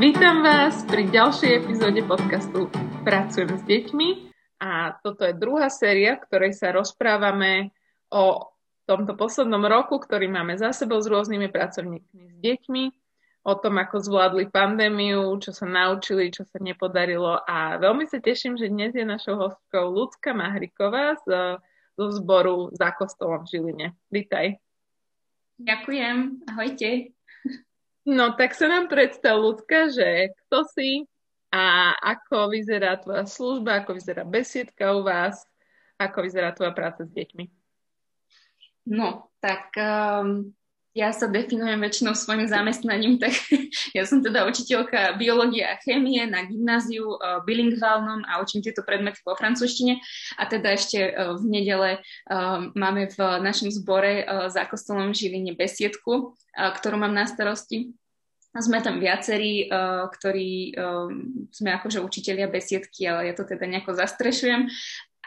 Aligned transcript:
Vítam 0.00 0.40
vás 0.40 0.80
pri 0.88 1.12
ďalšej 1.12 1.60
epizóde 1.60 2.00
podcastu 2.00 2.72
Pracujem 3.04 3.52
s 3.52 3.60
deťmi 3.68 4.08
a 4.56 4.96
toto 4.96 5.28
je 5.28 5.36
druhá 5.36 5.68
séria, 5.68 6.16
v 6.16 6.24
ktorej 6.24 6.56
sa 6.56 6.72
rozprávame 6.72 7.68
o 8.08 8.48
tomto 8.88 9.12
poslednom 9.12 9.60
roku, 9.68 10.00
ktorý 10.00 10.32
máme 10.32 10.56
za 10.56 10.72
sebou 10.72 11.04
s 11.04 11.04
rôznymi 11.04 11.52
pracovníkmi 11.52 12.32
s 12.32 12.36
deťmi, 12.40 12.84
o 13.44 13.52
tom, 13.60 13.76
ako 13.76 14.00
zvládli 14.00 14.48
pandémiu, 14.48 15.36
čo 15.36 15.52
sa 15.52 15.68
naučili, 15.68 16.32
čo 16.32 16.48
sa 16.48 16.56
nepodarilo 16.64 17.36
a 17.44 17.76
veľmi 17.76 18.08
sa 18.08 18.24
teším, 18.24 18.56
že 18.56 18.72
dnes 18.72 18.96
je 18.96 19.04
našou 19.04 19.36
hostkou 19.36 19.84
Lucka 19.84 20.32
Mahriková 20.32 21.20
z, 21.28 21.60
zo 22.00 22.06
zboru 22.08 22.72
za 22.72 22.88
kostolom 22.96 23.44
v 23.44 23.52
Žiline. 23.52 23.86
Vítaj. 24.08 24.64
Ďakujem, 25.60 26.48
ahojte. 26.48 27.19
No 28.08 28.32
tak 28.32 28.56
sa 28.56 28.70
nám 28.70 28.88
predstav, 28.88 29.36
ľudka, 29.36 29.92
že 29.92 30.32
kto 30.46 30.64
si 30.72 31.04
a 31.50 31.92
ako 31.98 32.48
vyzerá 32.54 32.96
tvoja 32.96 33.26
služba, 33.26 33.82
ako 33.82 33.98
vyzerá 33.98 34.22
besiedka 34.24 34.94
u 34.96 35.04
vás, 35.04 35.44
ako 36.00 36.24
vyzerá 36.24 36.54
tvoja 36.56 36.72
práca 36.72 37.04
s 37.04 37.10
deťmi. 37.12 37.44
No, 38.88 39.28
tak 39.42 39.74
um, 39.76 40.48
ja 40.90 41.14
sa 41.14 41.30
definujem 41.30 41.78
väčšinou 41.78 42.18
svojim 42.18 42.50
zamestnaním, 42.50 43.22
tak 43.22 43.30
ja 43.96 44.02
som 44.02 44.18
teda 44.18 44.42
učiteľka 44.50 45.14
biológie 45.14 45.62
a 45.62 45.78
chémie 45.78 46.26
na 46.26 46.42
gymnáziu 46.42 47.14
uh, 47.14 47.42
bilingválnom 47.46 48.26
a 48.26 48.42
učím 48.42 48.62
tieto 48.62 48.82
predmety 48.82 49.22
po 49.22 49.38
francúzštine 49.38 50.02
a 50.34 50.42
teda 50.50 50.74
ešte 50.74 50.98
uh, 51.14 51.38
v 51.38 51.44
nedele 51.46 51.90
uh, 52.02 52.66
máme 52.74 53.06
v 53.14 53.18
našom 53.38 53.70
zbore 53.70 54.26
za 54.50 54.66
kostolom 54.66 55.14
Žiline 55.14 55.54
besiedku, 55.54 56.34
ktorú 56.54 56.96
mám 56.98 57.14
na 57.14 57.26
starosti 57.26 57.94
sme 58.50 58.82
tam 58.82 58.98
viacerí, 58.98 59.70
ktorí 60.10 60.74
sme 61.54 61.70
akože 61.70 62.02
učitelia 62.02 62.50
besiedky, 62.50 63.06
ale 63.06 63.30
ja 63.30 63.34
to 63.38 63.46
teda 63.46 63.62
nejako 63.62 63.94
zastrešujem. 63.94 64.66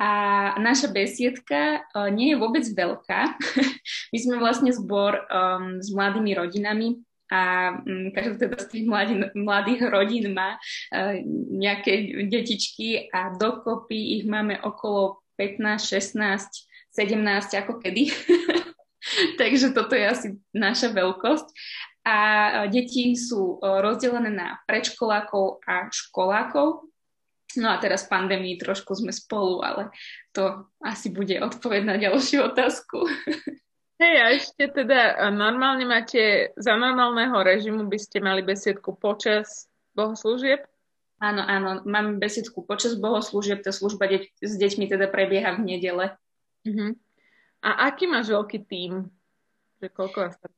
A 0.02 0.10
naša 0.58 0.90
besiedka 0.90 1.86
uh, 1.94 2.10
nie 2.10 2.34
je 2.34 2.42
vôbec 2.42 2.66
veľká. 2.66 3.38
My 4.12 4.18
sme 4.18 4.42
vlastne 4.42 4.74
zbor 4.74 5.22
um, 5.30 5.78
s 5.78 5.94
mladými 5.94 6.34
rodinami 6.34 6.98
a 7.30 7.74
um, 7.78 8.10
každá 8.10 8.50
teda 8.50 8.58
z 8.58 8.68
tých 8.74 8.86
mladí, 8.90 9.16
mladých 9.38 9.82
rodín 9.94 10.34
má 10.34 10.58
uh, 10.58 11.14
nejaké 11.54 12.26
detičky 12.26 13.10
a 13.14 13.38
dokopy 13.38 14.18
ich 14.18 14.24
máme 14.26 14.58
okolo 14.66 15.22
15, 15.38 15.78
16, 16.18 16.18
17 16.98 17.62
ako 17.62 17.78
kedy. 17.78 18.10
Takže 19.42 19.78
toto 19.78 19.94
je 19.94 20.06
asi 20.10 20.28
naša 20.56 20.90
veľkosť 20.90 21.48
a 22.04 22.18
deti 22.68 23.16
sú 23.16 23.64
rozdelené 23.64 24.32
na 24.32 24.60
predškolákov 24.68 25.64
a 25.64 25.88
školákov. 25.88 26.93
No 27.60 27.74
a 27.74 27.78
teraz 27.78 28.06
v 28.06 28.14
pandémii 28.14 28.56
trošku 28.62 28.94
sme 28.98 29.12
spolu, 29.14 29.62
ale 29.62 29.90
to 30.34 30.68
asi 30.82 31.10
bude 31.14 31.34
odpoveď 31.38 31.82
na 31.86 31.96
ďalšiu 31.98 32.54
otázku. 32.54 33.06
Hej, 34.02 34.16
a 34.20 34.26
ešte 34.36 34.64
teda 34.74 35.30
normálne 35.32 35.86
máte, 35.86 36.52
za 36.58 36.76
normálneho 36.76 37.38
režimu 37.40 37.86
by 37.88 38.00
ste 38.02 38.20
mali 38.20 38.42
besiedku 38.42 38.98
počas 38.98 39.70
bohoslúžieb? 39.94 40.66
Áno, 41.24 41.40
áno, 41.46 41.86
máme 41.88 42.20
besiedku 42.20 42.68
počas 42.68 43.00
bohoslúžieb, 43.00 43.64
tá 43.64 43.72
služba 43.72 44.12
deť, 44.12 44.24
s 44.44 44.54
deťmi 44.60 44.92
teda 44.92 45.08
prebieha 45.08 45.56
v 45.56 45.64
nedele. 45.64 46.06
Uh-huh. 46.68 46.98
A 47.64 47.88
aký 47.88 48.12
máš 48.12 48.28
veľký 48.28 48.68
tím? 48.68 49.08
Že 49.80 49.88
koľko 49.94 50.18
vás 50.28 50.36
tam 50.42 50.52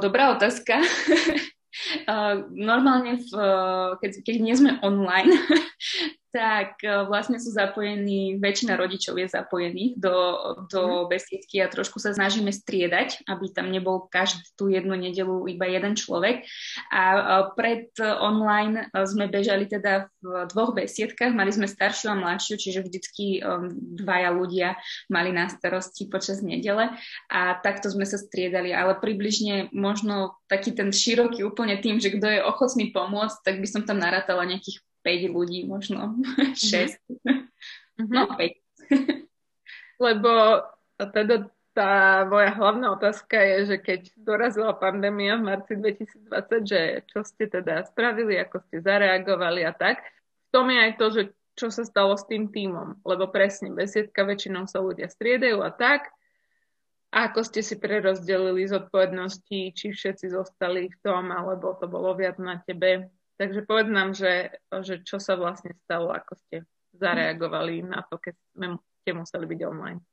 dobrá 0.00 0.36
otázka. 0.36 0.80
normálne, 2.50 3.20
v, 3.20 3.30
keď, 4.02 4.12
keď 4.26 4.36
nie 4.42 4.54
sme 4.58 4.78
online, 4.82 5.30
tak 6.30 6.78
e, 6.86 7.10
vlastne 7.10 7.42
sú 7.42 7.50
zapojení, 7.50 8.38
väčšina 8.38 8.78
rodičov 8.78 9.18
je 9.18 9.26
zapojených 9.26 9.98
do, 9.98 10.16
do 10.70 10.82
mhm. 10.82 11.06
besiedky 11.10 11.58
a 11.62 11.70
trošku 11.70 11.98
sa 11.98 12.14
snažíme 12.14 12.54
striedať, 12.54 13.26
aby 13.26 13.50
tam 13.50 13.70
nebol 13.74 14.06
každú 14.06 14.70
jednu 14.70 14.94
nedelu 14.94 15.46
iba 15.50 15.66
jeden 15.66 15.98
človek. 15.98 16.46
A 16.94 17.02
e, 17.14 17.20
pred 17.58 17.90
online 18.00 18.86
e, 18.90 19.06
sme 19.06 19.26
bežali 19.26 19.66
teda 19.66 20.06
v 20.22 20.46
dvoch 20.54 20.72
besiedkách, 20.72 21.34
mali 21.34 21.50
sme 21.50 21.66
staršiu 21.66 22.14
a 22.14 22.18
mladšiu, 22.18 22.54
čiže 22.60 22.84
vždycky 22.84 23.40
dvaja 23.96 24.30
ľudia 24.36 24.76
mali 25.08 25.32
na 25.32 25.48
starosti 25.48 26.06
počas 26.12 26.44
nedele 26.44 26.92
a 27.32 27.56
takto 27.56 27.88
sme 27.88 28.04
sa 28.04 28.20
striedali, 28.20 28.70
ale 28.70 29.00
približne 29.00 29.72
možno 29.72 30.36
taký 30.46 30.76
ten 30.76 30.92
široký 30.92 31.40
úplne 31.40 31.80
tým, 31.80 31.98
že 31.98 32.12
kto 32.12 32.26
je 32.28 32.40
ochotný 32.44 32.92
pomôcť, 32.92 33.36
tak 33.42 33.56
by 33.64 33.68
som 33.68 33.82
tam 33.88 33.96
narátala 33.96 34.44
nejakých 34.44 34.84
5 35.02 35.36
ľudí 35.36 35.64
možno, 35.66 36.16
6. 36.56 36.98
Mm-hmm. 37.08 38.10
No 38.10 38.30
5. 38.36 38.40
Lebo 40.04 40.32
teda 40.96 41.48
tá 41.70 42.26
moja 42.26 42.50
hlavná 42.50 42.92
otázka 42.92 43.38
je, 43.40 43.56
že 43.74 43.76
keď 43.78 44.00
dorazila 44.18 44.74
pandémia 44.74 45.38
v 45.38 45.46
marci 45.54 45.78
2020, 45.78 46.66
že 46.66 46.80
čo 47.06 47.22
ste 47.22 47.46
teda 47.46 47.86
spravili, 47.86 48.36
ako 48.42 48.58
ste 48.66 48.82
zareagovali 48.82 49.62
a 49.64 49.72
tak, 49.72 50.02
v 50.02 50.48
tom 50.50 50.66
je 50.66 50.78
aj 50.82 50.92
to, 50.98 51.06
že 51.14 51.22
čo 51.54 51.68
sa 51.68 51.84
stalo 51.86 52.16
s 52.16 52.26
tým 52.26 52.50
týmom, 52.50 53.04
lebo 53.04 53.28
presne 53.30 53.70
besiedka 53.70 54.24
väčšinou 54.26 54.66
sa 54.66 54.80
ľudia 54.82 55.06
striedajú 55.06 55.60
a 55.62 55.70
tak, 55.70 56.10
a 57.10 57.26
ako 57.26 57.42
ste 57.42 57.60
si 57.66 57.74
prerozdelili 57.74 58.70
zodpovednosti, 58.70 59.74
či 59.74 59.86
všetci 59.90 60.30
zostali 60.30 60.86
v 60.86 60.96
tom, 61.02 61.34
alebo 61.34 61.74
to 61.74 61.90
bolo 61.90 62.14
viac 62.14 62.38
na 62.38 62.62
tebe. 62.62 63.10
Takže 63.40 63.64
povedz 63.64 63.88
nám, 63.88 64.12
že, 64.12 64.52
že 64.84 65.00
čo 65.00 65.16
sa 65.16 65.32
vlastne 65.32 65.72
stalo, 65.88 66.12
ako 66.12 66.36
ste 66.44 66.68
zareagovali 66.92 67.80
na 67.80 68.04
to, 68.04 68.20
keď 68.20 68.36
ste 69.00 69.10
museli 69.16 69.48
byť 69.48 69.60
online. 69.64 70.04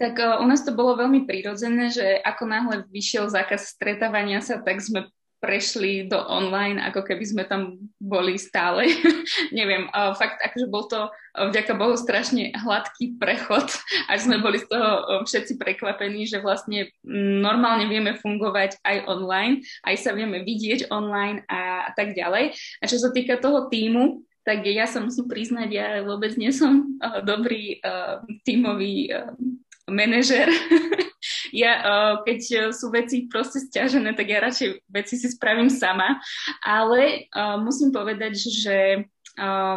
Tak 0.00 0.14
uh, 0.16 0.40
u 0.40 0.46
nás 0.48 0.64
to 0.64 0.72
bolo 0.72 0.96
veľmi 0.96 1.28
prirodzené, 1.28 1.92
že 1.92 2.16
ako 2.24 2.48
náhle 2.48 2.76
vyšiel 2.88 3.28
zákaz 3.28 3.76
stretávania 3.76 4.40
sa, 4.40 4.56
tak 4.56 4.80
sme 4.80 5.12
prešli 5.44 6.08
do 6.08 6.16
online, 6.16 6.80
ako 6.80 7.04
keby 7.04 7.24
sme 7.28 7.44
tam 7.44 7.76
boli 8.00 8.40
stále. 8.40 8.88
Neviem, 9.58 9.92
fakt, 10.16 10.40
akože 10.40 10.66
bol 10.72 10.88
to 10.88 11.12
vďaka 11.36 11.76
Bohu 11.76 11.92
strašne 12.00 12.48
hladký 12.56 13.20
prechod, 13.20 13.68
až 14.10 14.24
sme 14.24 14.40
boli 14.40 14.56
z 14.56 14.72
toho 14.72 15.20
všetci 15.28 15.60
prekvapení, 15.60 16.24
že 16.24 16.40
vlastne 16.40 16.88
normálne 17.44 17.84
vieme 17.92 18.16
fungovať 18.16 18.80
aj 18.80 18.96
online, 19.04 19.60
aj 19.84 19.96
sa 20.00 20.16
vieme 20.16 20.40
vidieť 20.40 20.88
online 20.88 21.44
a, 21.52 21.92
tak 21.92 22.16
ďalej. 22.16 22.56
A 22.80 22.84
čo 22.88 22.96
sa 22.96 23.12
týka 23.12 23.36
toho 23.36 23.68
týmu, 23.68 24.24
tak 24.48 24.64
ja 24.64 24.88
sa 24.88 25.04
musím 25.04 25.28
priznať, 25.28 25.68
ja 25.72 25.88
vôbec 26.04 26.36
nie 26.40 26.52
som 26.52 26.96
dobrý 27.24 27.80
uh, 27.80 28.20
tímový 28.44 29.08
uh, 29.12 29.32
manažer. 29.88 30.48
ja, 31.54 31.72
uh, 31.78 32.14
keď 32.26 32.70
sú 32.74 32.90
veci 32.90 33.30
proste 33.30 33.62
stiažené, 33.62 34.18
tak 34.18 34.26
ja 34.26 34.42
radšej 34.42 34.82
veci 34.90 35.14
si 35.14 35.30
spravím 35.30 35.70
sama, 35.70 36.18
ale 36.66 37.30
uh, 37.30 37.56
musím 37.62 37.94
povedať, 37.94 38.34
že 38.34 39.06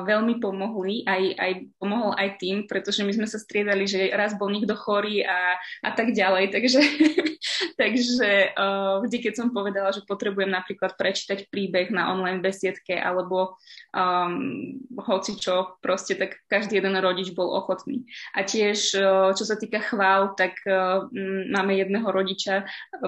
veľmi 0.06 0.38
pomohli, 0.38 1.02
aj, 1.10 1.24
aj 1.34 1.52
pomohol 1.82 2.14
aj 2.14 2.38
tým, 2.38 2.70
pretože 2.70 3.02
my 3.02 3.10
sme 3.10 3.26
sa 3.26 3.42
striedali, 3.42 3.90
že 3.90 4.14
raz 4.14 4.38
bol 4.38 4.54
niekto 4.54 4.78
chorý 4.78 5.26
a, 5.26 5.58
a 5.82 5.92
tak 5.98 6.14
ďalej, 6.14 6.54
takže, 6.54 6.78
takže 7.82 8.54
uh, 8.54 9.02
vždy, 9.04 9.18
keď 9.24 9.34
som 9.34 9.54
povedala, 9.54 9.94
že 9.94 10.06
potrebujem 10.06 10.50
napríklad 10.50 10.96
prečítať 10.96 11.50
príbeh 11.50 11.90
na 11.90 12.14
online 12.14 12.42
besiedke 12.44 12.98
alebo 12.98 13.58
um, 13.94 14.78
hoci 15.02 15.38
čo, 15.38 15.78
proste 15.82 16.18
tak 16.18 16.38
každý 16.52 16.80
jeden 16.80 16.98
rodič 16.98 17.34
bol 17.34 17.54
ochotný. 17.54 18.06
A 18.34 18.44
tiež, 18.44 18.98
uh, 18.98 19.32
čo 19.34 19.44
sa 19.44 19.56
týka 19.58 19.82
chvál, 19.84 20.34
tak 20.38 20.58
uh, 20.66 21.08
máme 21.52 21.78
jedného 21.78 22.08
rodiča, 22.08 22.68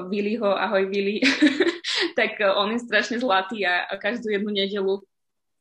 Viliho, 0.10 0.54
ahoj 0.54 0.90
Vili, 0.90 1.22
tak 2.20 2.38
uh, 2.42 2.58
on 2.58 2.76
je 2.76 2.84
strašne 2.84 3.22
zlatý 3.22 3.66
a, 3.66 3.88
každú 4.00 4.32
jednu 4.32 4.52
nedelu 4.54 5.04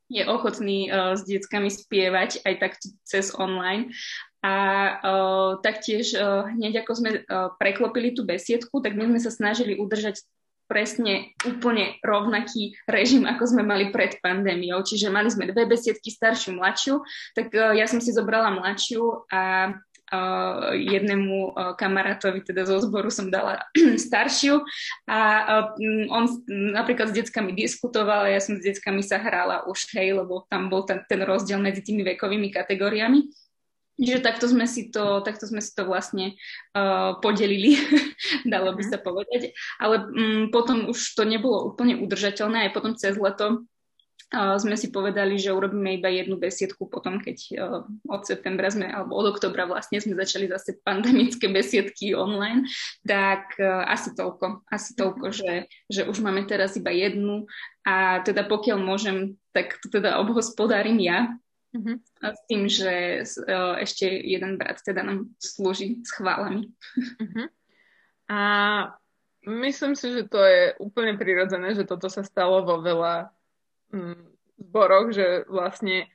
je 0.09 0.25
ochotný 0.25 0.89
uh, 0.89 1.13
s 1.13 1.23
deckami 1.29 1.69
spievať 1.69 2.41
aj 2.49 2.55
tak 2.57 2.73
cez 3.05 3.29
online. 3.37 3.93
A 4.39 4.55
uh, 5.03 5.51
taktiež 5.59 6.15
uh, 6.15 6.47
hneď 6.55 6.87
ako 6.87 6.93
sme 6.95 7.11
uh, 7.27 7.51
preklopili 7.59 8.15
tú 8.15 8.23
besiedku, 8.23 8.79
tak 8.79 8.95
my 8.95 9.11
sme 9.11 9.19
sa 9.19 9.35
snažili 9.35 9.75
udržať 9.75 10.23
presne 10.69 11.33
úplne 11.49 11.97
rovnaký 12.05 12.77
režim, 12.85 13.25
ako 13.25 13.57
sme 13.57 13.65
mali 13.65 13.89
pred 13.89 14.21
pandémiou. 14.21 14.85
Čiže 14.85 15.09
mali 15.09 15.33
sme 15.33 15.49
dve 15.49 15.65
besiedky, 15.65 16.13
staršiu, 16.13 16.55
mladšiu, 16.55 17.03
tak 17.35 17.51
uh, 17.51 17.75
ja 17.75 17.91
som 17.91 17.99
si 17.99 18.15
zobrala 18.15 18.55
mladšiu 18.55 19.27
a 19.33 19.75
uh, 20.13 20.71
jednému 20.77 21.53
uh, 21.53 21.75
kamarátovi 21.75 22.45
teda 22.45 22.63
zo 22.69 22.81
zboru 22.85 23.11
som 23.11 23.33
dala 23.33 23.65
staršiu 24.07 24.63
a 25.09 25.19
on 26.13 26.25
napríklad 26.49 27.13
s 27.13 27.17
deckami 27.17 27.57
diskutoval 27.57 28.29
a 28.29 28.33
ja 28.33 28.41
som 28.41 28.61
s 28.61 28.65
deckami 28.65 29.05
sa 29.05 29.21
hrala 29.21 29.65
už, 29.69 29.89
hej, 29.97 30.15
lebo 30.15 30.49
tam 30.49 30.73
bol 30.73 30.85
ten, 30.85 31.05
ten 31.09 31.25
rozdiel 31.25 31.61
medzi 31.61 31.85
tými 31.85 32.05
vekovými 32.05 32.53
kategóriami. 32.53 33.48
Čiže 33.99 34.23
takto 34.23 34.47
sme 34.47 34.71
si 34.71 34.95
to, 34.95 35.27
takto 35.27 35.51
sme 35.51 35.59
si 35.59 35.75
to 35.75 35.83
vlastne 35.83 36.39
uh, 36.79 37.19
podelili, 37.19 37.75
dalo 38.47 38.71
by 38.79 38.83
mhm. 38.87 38.91
sa 38.95 38.99
povedať. 39.03 39.53
Ale 39.83 40.07
um, 40.07 40.43
potom 40.55 40.87
už 40.87 41.19
to 41.19 41.27
nebolo 41.27 41.75
úplne 41.75 41.99
udržateľné, 41.99 42.71
aj 42.71 42.75
potom 42.79 42.95
cez 42.95 43.19
leto 43.19 43.67
uh, 44.35 44.55
sme 44.55 44.79
si 44.79 44.95
povedali, 44.95 45.35
že 45.35 45.51
urobíme 45.51 45.99
iba 45.99 46.07
jednu 46.15 46.39
besiedku 46.39 46.87
potom, 46.87 47.19
keď 47.19 47.37
uh, 47.59 47.83
od 48.07 48.23
septembra 48.23 48.71
sme, 48.71 48.87
alebo 48.87 49.19
od 49.19 49.35
oktobra 49.35 49.67
vlastne 49.67 49.99
sme 49.99 50.15
začali 50.15 50.47
zase 50.47 50.79
pandemické 50.87 51.51
besiedky 51.59 52.15
online, 52.15 52.71
tak 53.03 53.59
uh, 53.59 53.83
asi 53.83 54.15
toľko, 54.15 54.63
asi 54.71 54.95
toľko, 54.95 55.27
mhm. 55.27 55.35
že, 55.35 55.53
že 55.91 56.03
už 56.07 56.23
máme 56.23 56.47
teraz 56.47 56.79
iba 56.79 56.95
jednu 56.95 57.51
a 57.83 58.23
teda 58.23 58.47
pokiaľ 58.47 58.79
môžem, 58.79 59.35
tak 59.51 59.75
to 59.83 59.91
teda 59.91 60.23
obhospodárim 60.23 61.03
ja, 61.03 61.35
Uh-huh. 61.69 62.01
A 62.25 62.33
s 62.33 62.41
tým, 62.49 62.65
že 62.65 63.23
uh, 63.45 63.77
ešte 63.77 64.09
jeden 64.09 64.57
brat 64.57 64.81
teda 64.81 65.05
nám 65.05 65.29
slúži 65.37 66.01
s 66.01 66.11
chválami. 66.17 66.73
Uh-huh. 66.97 67.47
A 68.29 68.41
myslím 69.45 69.93
si, 69.97 70.13
že 70.13 70.29
to 70.29 70.41
je 70.41 70.77
úplne 70.81 71.17
prirodzené, 71.21 71.77
že 71.77 71.89
toto 71.89 72.09
sa 72.09 72.25
stalo 72.25 72.65
vo 72.65 72.81
veľa 72.81 73.33
mm, 73.93 74.21
zboroch, 74.69 75.13
že 75.13 75.49
vlastne 75.49 76.09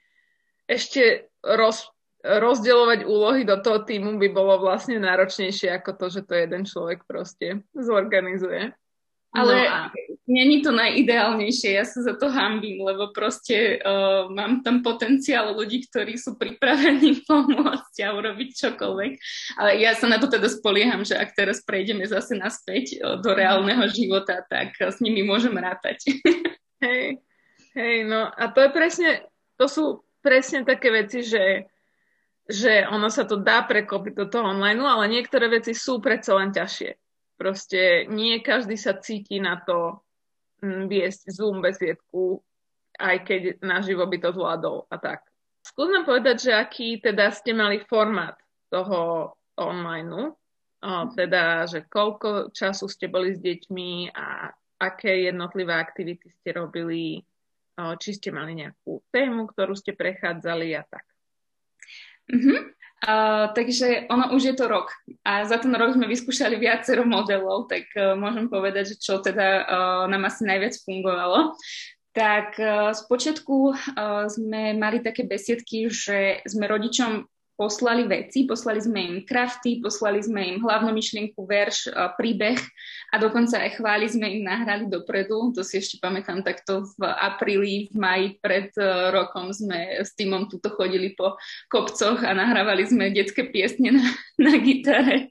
ešte 0.70 1.30
roz, 1.42 1.90
rozdeľovať 2.24 3.00
úlohy 3.04 3.42
do 3.44 3.60
toho 3.60 3.84
týmu 3.84 4.16
by 4.22 4.30
bolo 4.32 4.62
vlastne 4.62 5.02
náročnejšie 5.02 5.70
ako 5.76 5.92
to, 6.00 6.06
že 6.08 6.22
to 6.24 6.34
jeden 6.38 6.64
človek 6.64 7.04
proste 7.04 7.66
zorganizuje. 7.76 8.72
Ale 9.34 9.54
no 9.54 9.70
a... 9.70 9.90
není 10.28 10.64
to 10.64 10.72
najideálnejšie, 10.72 11.76
ja 11.76 11.86
sa 11.86 12.00
za 12.00 12.16
to 12.16 12.32
hambím, 12.32 12.80
lebo 12.80 13.12
proste 13.12 13.80
uh, 13.80 14.32
mám 14.32 14.64
tam 14.64 14.80
potenciál 14.80 15.52
ľudí, 15.52 15.84
ktorí 15.88 16.16
sú 16.16 16.40
pripravení 16.40 17.22
pomôcť 17.30 17.96
a 18.08 18.16
urobiť 18.16 18.50
čokoľvek. 18.56 19.12
Ale 19.60 19.72
ja 19.84 19.92
sa 19.96 20.08
na 20.08 20.18
to 20.18 20.32
teda 20.32 20.48
spolieham, 20.48 21.04
že 21.04 21.20
ak 21.20 21.36
teraz 21.36 21.60
prejdeme 21.64 22.08
zase 22.08 22.40
naspäť 22.40 23.00
uh, 23.00 23.20
do 23.20 23.36
reálneho 23.36 23.84
života, 23.92 24.40
tak 24.48 24.76
uh, 24.80 24.92
s 24.92 25.04
nimi 25.04 25.28
môžem 25.28 25.54
rátať. 25.56 26.08
hej, 26.86 27.20
hej, 27.76 27.96
no 28.08 28.32
a 28.32 28.44
to 28.52 28.64
je 28.64 28.70
presne, 28.72 29.10
to 29.60 29.68
sú 29.68 29.84
presne 30.24 30.64
také 30.64 30.92
veci, 30.92 31.24
že 31.24 31.68
že 32.44 32.84
ono 32.92 33.08
sa 33.08 33.24
to 33.24 33.40
dá 33.40 33.64
prekopiť 33.64 34.20
do 34.20 34.28
toho 34.28 34.52
online, 34.52 34.76
ale 34.84 35.08
niektoré 35.08 35.48
veci 35.48 35.72
sú 35.72 36.04
predsa 36.04 36.36
len 36.36 36.52
ťažšie 36.52 36.92
Proste 37.44 38.06
nie 38.08 38.40
každý 38.40 38.78
sa 38.78 38.94
cíti 38.96 39.42
na 39.42 39.58
to 39.60 40.06
viesť 40.64 41.36
Zoom 41.36 41.60
besiedku, 41.60 42.40
aj 42.96 43.28
keď 43.28 43.42
naživo 43.60 44.08
by 44.08 44.18
to 44.24 44.32
zvládol 44.32 44.88
a 44.88 44.96
tak. 44.96 45.28
Skús 45.64 45.92
nám 45.92 46.08
povedať, 46.08 46.48
že 46.48 46.52
aký 46.56 47.04
teda 47.04 47.32
ste 47.36 47.52
mali 47.52 47.84
formát 47.84 48.40
toho 48.72 49.32
online, 49.60 50.36
teda, 51.16 51.68
že 51.68 51.88
koľko 51.88 52.52
času 52.52 52.92
ste 52.92 53.08
boli 53.08 53.36
s 53.36 53.40
deťmi 53.40 54.12
a 54.12 54.52
aké 54.80 55.32
jednotlivé 55.32 55.72
aktivity 55.72 56.28
ste 56.28 56.60
robili, 56.60 57.24
či 57.74 58.10
ste 58.12 58.36
mali 58.36 58.60
nejakú 58.60 59.00
tému, 59.08 59.48
ktorú 59.52 59.76
ste 59.80 59.96
prechádzali 59.96 60.76
a 60.76 60.84
tak. 60.84 61.06
Mm-hmm. 62.28 62.60
Uh, 63.04 63.52
takže 63.52 64.08
ono 64.08 64.32
už 64.32 64.44
je 64.44 64.56
to 64.56 64.64
rok 64.72 64.88
a 65.28 65.44
za 65.44 65.60
ten 65.60 65.76
rok 65.76 65.92
sme 65.92 66.08
vyskúšali 66.08 66.56
viacero 66.56 67.04
modelov, 67.04 67.68
tak 67.68 67.92
uh, 68.00 68.16
môžem 68.16 68.48
povedať, 68.48 68.96
že 68.96 69.04
čo 69.04 69.20
teda 69.20 69.48
uh, 69.68 70.04
nám 70.08 70.32
asi 70.32 70.48
najviac 70.48 70.72
fungovalo. 70.88 71.52
Tak 72.16 72.56
uh, 72.64 72.96
spočiatku 72.96 73.56
uh, 73.76 74.24
sme 74.32 74.80
mali 74.80 75.04
také 75.04 75.28
besiedky, 75.28 75.92
že 75.92 76.40
sme 76.48 76.64
rodičom 76.64 77.28
poslali 77.54 78.10
veci, 78.10 78.50
poslali 78.50 78.82
sme 78.82 79.00
im 79.02 79.16
krafty, 79.22 79.78
poslali 79.78 80.20
sme 80.20 80.42
im 80.56 80.58
hlavnú 80.66 80.90
myšlienku, 80.90 81.46
verš, 81.46 81.94
príbeh 82.18 82.58
a 83.14 83.22
dokonca 83.22 83.62
aj 83.62 83.78
chváli 83.78 84.10
sme 84.10 84.26
im 84.26 84.44
nahrali 84.46 84.90
dopredu. 84.90 85.54
To 85.54 85.62
si 85.62 85.78
ešte 85.78 86.02
pamätám 86.02 86.42
takto 86.42 86.90
v 86.98 87.06
apríli, 87.06 87.94
v 87.94 87.98
maji 87.98 88.28
pred 88.42 88.74
e, 88.74 89.14
rokom 89.14 89.54
sme 89.54 90.02
s 90.02 90.18
týmom 90.18 90.50
tuto 90.50 90.74
chodili 90.74 91.14
po 91.14 91.38
kopcoch 91.70 92.26
a 92.26 92.34
nahrávali 92.34 92.90
sme 92.90 93.14
detské 93.14 93.46
piesne 93.46 93.94
na, 94.02 94.06
na 94.42 94.54
gitare. 94.58 95.30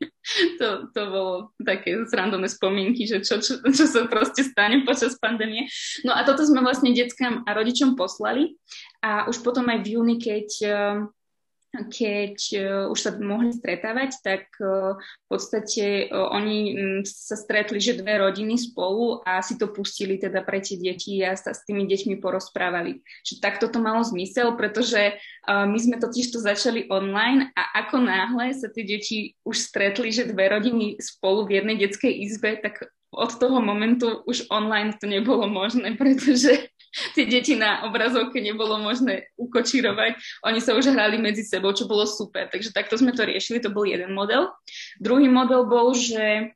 To, 0.63 0.87
to 0.95 1.03
bolo 1.11 1.35
také 1.59 1.99
zrandovné 2.07 2.47
spomienky, 2.47 3.11
že 3.11 3.27
čo, 3.27 3.43
čo, 3.43 3.59
čo 3.67 3.85
sa 3.91 4.07
proste 4.07 4.47
stane 4.47 4.87
počas 4.87 5.19
pandémie. 5.19 5.67
No 6.07 6.15
a 6.15 6.23
toto 6.23 6.47
sme 6.47 6.63
vlastne 6.63 6.95
deckám 6.95 7.43
a 7.43 7.51
rodičom 7.51 7.99
poslali 7.99 8.55
a 9.03 9.27
už 9.27 9.43
potom 9.43 9.67
aj 9.67 9.83
v 9.83 9.91
júni, 9.99 10.17
keď 10.23 10.49
e, 10.63 10.71
keď 11.73 12.37
uh, 12.61 12.93
už 12.93 12.99
sa 13.01 13.11
mohli 13.17 13.49
stretávať, 13.57 14.21
tak 14.21 14.45
uh, 14.61 15.01
v 15.01 15.27
podstate 15.33 16.13
uh, 16.13 16.29
oni 16.29 16.59
um, 16.77 17.01
sa 17.09 17.33
stretli, 17.33 17.81
že 17.81 17.97
dve 17.97 18.21
rodiny 18.21 18.61
spolu 18.61 19.25
a 19.25 19.41
si 19.41 19.57
to 19.57 19.73
pustili 19.73 20.21
teda 20.21 20.45
pre 20.45 20.61
tie 20.61 20.77
deti 20.77 21.25
a 21.25 21.33
sa 21.33 21.57
s 21.57 21.65
tými 21.65 21.89
deťmi 21.89 22.21
porozprávali. 22.21 23.01
Že 23.25 23.35
takto 23.41 23.67
to 23.73 23.81
malo 23.81 24.05
zmysel, 24.05 24.53
pretože 24.55 25.17
my 25.49 25.79
sme 25.79 25.97
totiž 25.99 26.31
to 26.31 26.39
začali 26.39 26.87
online 26.93 27.51
a 27.57 27.83
ako 27.83 28.05
náhle 28.05 28.53
sa 28.55 28.69
tie 28.71 28.85
deti 28.85 29.35
už 29.43 29.59
stretli, 29.59 30.13
že 30.13 30.29
dve 30.29 30.53
rodiny 30.53 31.01
spolu 31.01 31.49
v 31.49 31.63
jednej 31.63 31.77
detskej 31.81 32.13
izbe, 32.13 32.61
tak 32.61 32.87
od 33.13 33.31
toho 33.37 33.61
momentu 33.61 34.25
už 34.25 34.49
online 34.49 34.97
to 34.97 35.05
nebolo 35.05 35.45
možné, 35.45 35.93
pretože 36.01 36.73
tie 37.17 37.25
deti 37.25 37.57
na 37.57 37.85
obrazovke 37.89 38.41
nebolo 38.41 38.81
možné 38.81 39.33
ukočírovať. 39.41 40.45
Oni 40.45 40.61
sa 40.61 40.77
už 40.77 40.93
hrali 40.93 41.17
medzi 41.21 41.45
sebou, 41.45 41.73
čo 41.73 41.89
bolo 41.89 42.05
super. 42.05 42.49
Takže 42.53 42.73
takto 42.73 42.97
sme 43.01 43.17
to 43.17 43.25
riešili, 43.25 43.65
to 43.65 43.73
bol 43.73 43.85
jeden 43.85 44.13
model. 44.13 44.53
Druhý 45.01 45.29
model 45.29 45.65
bol, 45.65 45.97
že 45.97 46.53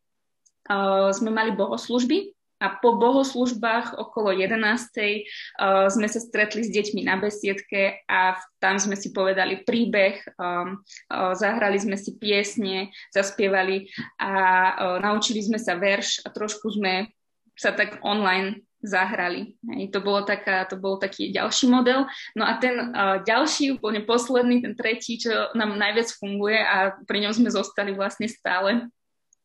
uh, 0.68 1.08
sme 1.12 1.32
mali 1.32 1.56
bohoslužby 1.56 2.35
a 2.56 2.66
po 2.80 2.96
bohoslužbách 2.96 4.00
okolo 4.00 4.32
11. 4.32 4.56
Uh, 4.56 5.88
sme 5.92 6.08
sa 6.08 6.20
stretli 6.20 6.64
s 6.64 6.72
deťmi 6.72 7.04
na 7.04 7.20
besiedke 7.20 8.00
a 8.08 8.40
tam 8.58 8.80
sme 8.80 8.96
si 8.96 9.12
povedali 9.12 9.60
príbeh, 9.60 10.24
um, 10.40 10.80
uh, 11.12 11.32
zahrali 11.36 11.76
sme 11.76 12.00
si 12.00 12.16
piesne, 12.16 12.88
zaspievali 13.12 13.92
a 14.16 14.32
uh, 14.32 14.96
naučili 15.04 15.44
sme 15.44 15.60
sa 15.60 15.76
verš 15.76 16.24
a 16.24 16.32
trošku 16.32 16.72
sme 16.72 17.12
sa 17.56 17.72
tak 17.72 18.00
online 18.04 18.64
zahrali. 18.86 19.56
Hej, 19.72 19.90
to, 19.90 20.00
bolo 20.04 20.22
taká, 20.22 20.64
to 20.68 20.78
bol 20.78 20.96
taký 20.96 21.34
ďalší 21.34 21.66
model. 21.68 22.06
No 22.38 22.46
a 22.46 22.56
ten 22.56 22.92
uh, 22.92 23.20
ďalší, 23.24 23.76
úplne 23.76 24.04
posledný, 24.06 24.62
ten 24.62 24.78
tretí, 24.78 25.18
čo 25.18 25.52
nám 25.52 25.74
najviac 25.76 26.08
funguje 26.16 26.56
a 26.60 26.94
pri 27.04 27.26
ňom 27.26 27.32
sme 27.34 27.50
zostali 27.50 27.92
vlastne 27.92 28.30
stále, 28.30 28.88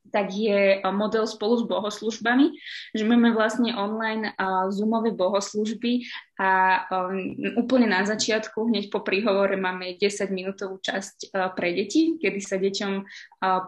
tak 0.09 0.33
je 0.33 0.81
model 0.89 1.30
spolu 1.30 1.62
s 1.62 1.63
bohoslužbami, 1.69 2.57
že 2.98 3.03
máme 3.06 3.38
vlastne 3.38 3.77
online 3.77 4.33
zoomové 4.73 5.14
bohoslužby 5.14 6.09
a 6.42 6.81
um, 6.90 7.37
úplne 7.61 7.85
na 7.85 8.02
začiatku, 8.02 8.66
hneď 8.66 8.90
po 8.90 9.06
príhovore 9.06 9.54
máme 9.61 9.94
10-minútovú 10.02 10.81
časť 10.81 11.30
pre 11.54 11.69
deti, 11.78 12.18
kedy 12.18 12.40
sa 12.42 12.57
deťom 12.57 12.94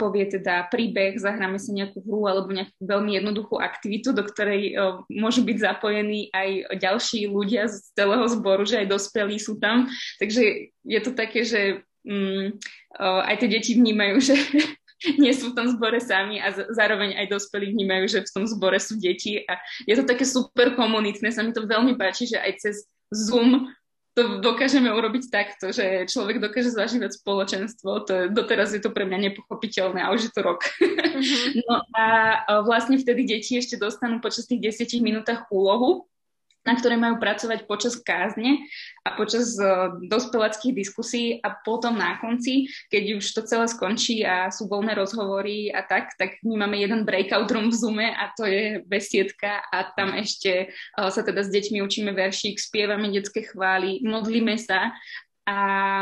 povie 0.02 0.26
teda 0.26 0.74
príbeh, 0.74 1.22
zahráme 1.22 1.62
sa 1.62 1.70
nejakú 1.70 2.02
hru 2.02 2.26
alebo 2.26 2.50
nejakú 2.50 2.82
veľmi 2.82 3.22
jednoduchú 3.22 3.62
aktivitu, 3.62 4.10
do 4.18 4.26
ktorej 4.26 4.74
môžu 5.06 5.46
byť 5.46 5.58
zapojení 5.62 6.34
aj 6.34 6.82
ďalší 6.82 7.30
ľudia 7.30 7.70
z 7.70 7.94
celého 7.94 8.26
zboru, 8.26 8.66
že 8.66 8.82
aj 8.82 8.90
dospelí 8.90 9.38
sú 9.38 9.62
tam. 9.62 9.86
Takže 10.18 10.74
je 10.82 11.00
to 11.06 11.14
také, 11.14 11.46
že 11.46 11.86
um, 12.10 12.58
aj 13.00 13.38
tie 13.38 13.50
deti 13.54 13.78
vnímajú, 13.78 14.16
že 14.34 14.36
nie 15.22 15.34
sú 15.36 15.52
v 15.52 15.58
tom 15.58 15.68
zbore 15.70 16.00
sami 16.00 16.40
a 16.40 16.52
zároveň 16.52 17.18
aj 17.20 17.32
dospelí 17.32 17.74
vnímajú, 17.74 18.06
že 18.08 18.20
v 18.26 18.34
tom 18.34 18.46
zbore 18.48 18.78
sú 18.80 19.00
deti 19.00 19.44
a 19.44 19.60
je 19.84 19.96
to 20.00 20.04
také 20.08 20.24
super 20.24 20.76
komunitné. 20.78 21.32
Sa 21.32 21.44
mi 21.44 21.52
to 21.52 21.66
veľmi 21.68 21.96
páči, 22.00 22.30
že 22.30 22.40
aj 22.40 22.52
cez 22.60 22.76
Zoom 23.14 23.70
to 24.14 24.38
dokážeme 24.46 24.94
urobiť 24.94 25.34
takto, 25.34 25.74
že 25.74 26.06
človek 26.06 26.38
dokáže 26.38 26.70
zažívať 26.70 27.18
spoločenstvo. 27.18 28.06
To 28.06 28.12
je, 28.14 28.24
doteraz 28.30 28.70
je 28.78 28.82
to 28.82 28.94
pre 28.94 29.10
mňa 29.10 29.30
nepochopiteľné 29.30 30.06
a 30.06 30.14
už 30.14 30.30
je 30.30 30.32
to 30.34 30.42
rok. 30.46 30.62
Mm-hmm. 30.78 31.66
No 31.70 31.82
a 31.96 32.06
vlastne 32.62 33.00
vtedy 33.00 33.26
deti 33.26 33.58
ešte 33.58 33.80
dostanú 33.80 34.22
počas 34.22 34.46
tých 34.46 34.78
10 34.86 35.02
minútach 35.02 35.50
úlohu, 35.50 36.06
na 36.64 36.74
ktoré 36.80 36.96
majú 36.96 37.20
pracovať 37.20 37.68
počas 37.68 38.00
kázne 38.00 38.64
a 39.04 39.16
počas 39.20 39.60
uh, 39.60 40.00
dospeláckých 40.00 40.74
diskusí 40.74 41.38
a 41.44 41.52
potom 41.52 42.00
na 42.00 42.16
konci, 42.24 42.72
keď 42.88 43.20
už 43.20 43.26
to 43.36 43.42
celé 43.44 43.68
skončí 43.68 44.24
a 44.24 44.48
sú 44.48 44.72
voľné 44.72 44.96
rozhovory 44.96 45.76
a 45.76 45.84
tak, 45.84 46.16
tak 46.16 46.40
my 46.48 46.64
máme 46.64 46.80
jeden 46.80 47.04
breakout 47.04 47.52
room 47.52 47.68
v 47.68 47.76
Zoome 47.76 48.08
a 48.16 48.32
to 48.32 48.48
je 48.48 48.80
besiedka 48.88 49.60
a 49.68 49.92
tam 49.92 50.16
ešte 50.16 50.72
uh, 50.96 51.12
sa 51.12 51.22
teda 51.22 51.44
s 51.44 51.52
deťmi 51.52 51.84
učíme 51.84 52.16
veršík, 52.16 52.56
spievame 52.56 53.12
detské 53.12 53.44
chvály, 53.44 54.00
modlíme 54.08 54.56
sa 54.56 54.96
a 55.44 55.58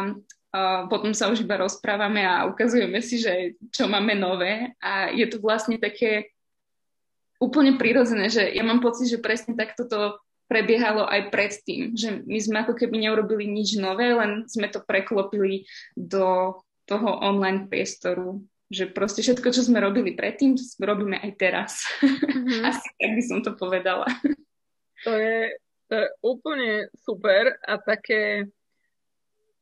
uh, 0.06 0.82
potom 0.86 1.18
sa 1.18 1.34
už 1.34 1.42
iba 1.42 1.58
rozprávame 1.58 2.22
a 2.22 2.46
ukazujeme 2.46 3.02
si, 3.02 3.18
že 3.18 3.58
čo 3.74 3.90
máme 3.90 4.14
nové 4.14 4.78
a 4.78 5.10
je 5.10 5.26
to 5.26 5.42
vlastne 5.42 5.82
také 5.82 6.30
úplne 7.42 7.82
prirodzené, 7.82 8.30
že 8.30 8.46
ja 8.54 8.62
mám 8.62 8.86
pocit, 8.86 9.10
že 9.10 9.18
presne 9.18 9.58
takto 9.58 9.90
to 9.90 10.22
prebiehalo 10.52 11.08
aj 11.08 11.32
predtým, 11.32 11.96
že 11.96 12.28
my 12.28 12.40
sme 12.44 12.58
ako 12.68 12.76
keby 12.76 13.08
neurobili 13.08 13.48
nič 13.48 13.80
nové, 13.80 14.12
len 14.12 14.44
sme 14.52 14.68
to 14.68 14.84
preklopili 14.84 15.64
do 15.96 16.60
toho 16.84 17.10
online 17.24 17.72
priestoru, 17.72 18.44
že 18.68 18.92
proste 18.92 19.24
všetko, 19.24 19.48
čo 19.56 19.64
sme 19.64 19.80
robili 19.80 20.12
predtým, 20.12 20.60
to 20.60 20.64
robíme 20.84 21.16
aj 21.16 21.32
teraz. 21.40 21.88
Mm-hmm. 22.04 22.64
Asi 22.68 22.88
tak 23.00 23.12
by 23.16 23.24
som 23.24 23.40
to 23.40 23.56
povedala. 23.56 24.12
To 25.08 25.12
je, 25.16 25.56
to 25.88 25.94
je 25.96 26.08
úplne 26.20 26.92
super 27.00 27.56
a 27.64 27.80
také, 27.80 28.52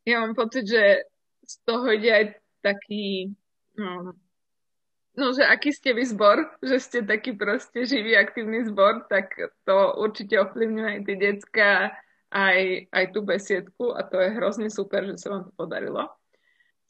ja 0.10 0.26
mám 0.26 0.34
pocit, 0.34 0.66
že 0.66 1.06
z 1.46 1.56
toho 1.70 1.86
ide 1.94 2.10
aj 2.10 2.26
taký, 2.66 3.30
no, 3.78 4.18
no 5.18 5.34
že 5.34 5.46
aký 5.46 5.74
ste 5.74 5.96
vy 5.96 6.06
zbor, 6.06 6.50
že 6.62 6.78
ste 6.78 7.00
taký 7.02 7.34
proste 7.34 7.86
živý, 7.86 8.18
aktívny 8.20 8.66
zbor, 8.68 9.08
tak 9.10 9.34
to 9.66 9.78
určite 9.98 10.38
ovplyvňuje 10.38 10.88
aj 10.90 11.02
tie 11.06 11.16
decka, 11.18 11.72
aj, 12.30 12.90
aj 12.94 13.06
tú 13.10 13.20
besiedku 13.26 13.86
a 13.94 14.06
to 14.06 14.22
je 14.22 14.36
hrozne 14.38 14.70
super, 14.70 15.06
že 15.06 15.18
sa 15.18 15.34
vám 15.34 15.44
to 15.50 15.54
podarilo. 15.58 16.10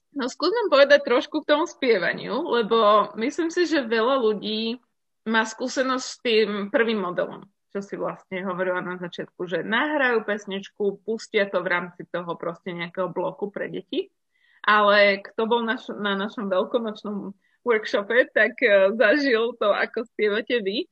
No 0.09 0.25
skúsim 0.25 0.73
povedať 0.73 1.05
trošku 1.05 1.45
k 1.45 1.49
tomu 1.53 1.69
spievaniu, 1.69 2.41
lebo 2.49 3.11
myslím 3.15 3.53
si, 3.53 3.69
že 3.69 3.85
veľa 3.85 4.17
ľudí 4.19 4.81
má 5.29 5.45
skúsenosť 5.45 6.05
s 6.05 6.17
tým 6.25 6.49
prvým 6.73 6.97
modelom, 6.97 7.45
čo 7.69 7.79
si 7.85 7.93
vlastne 7.93 8.41
hovorila 8.41 8.81
na 8.81 8.97
začiatku, 8.97 9.45
že 9.45 9.61
nahrajú 9.61 10.25
pesničku, 10.25 11.05
pustia 11.05 11.45
to 11.45 11.61
v 11.61 11.69
rámci 11.69 12.09
toho 12.09 12.33
proste 12.33 12.73
nejakého 12.73 13.13
bloku 13.13 13.53
pre 13.53 13.69
deti. 13.69 14.09
Ale 14.65 15.23
kto 15.23 15.47
bol 15.47 15.61
naš, 15.63 15.87
na 15.93 16.17
našom 16.17 16.49
veľkonočnom 16.49 17.31
workshope, 17.69 18.25
tak 18.33 18.57
uh, 18.65 18.89
zažil 18.97 19.53
to, 19.61 19.69
ako 19.69 20.09
spievate 20.09 20.57
vy. 20.65 20.89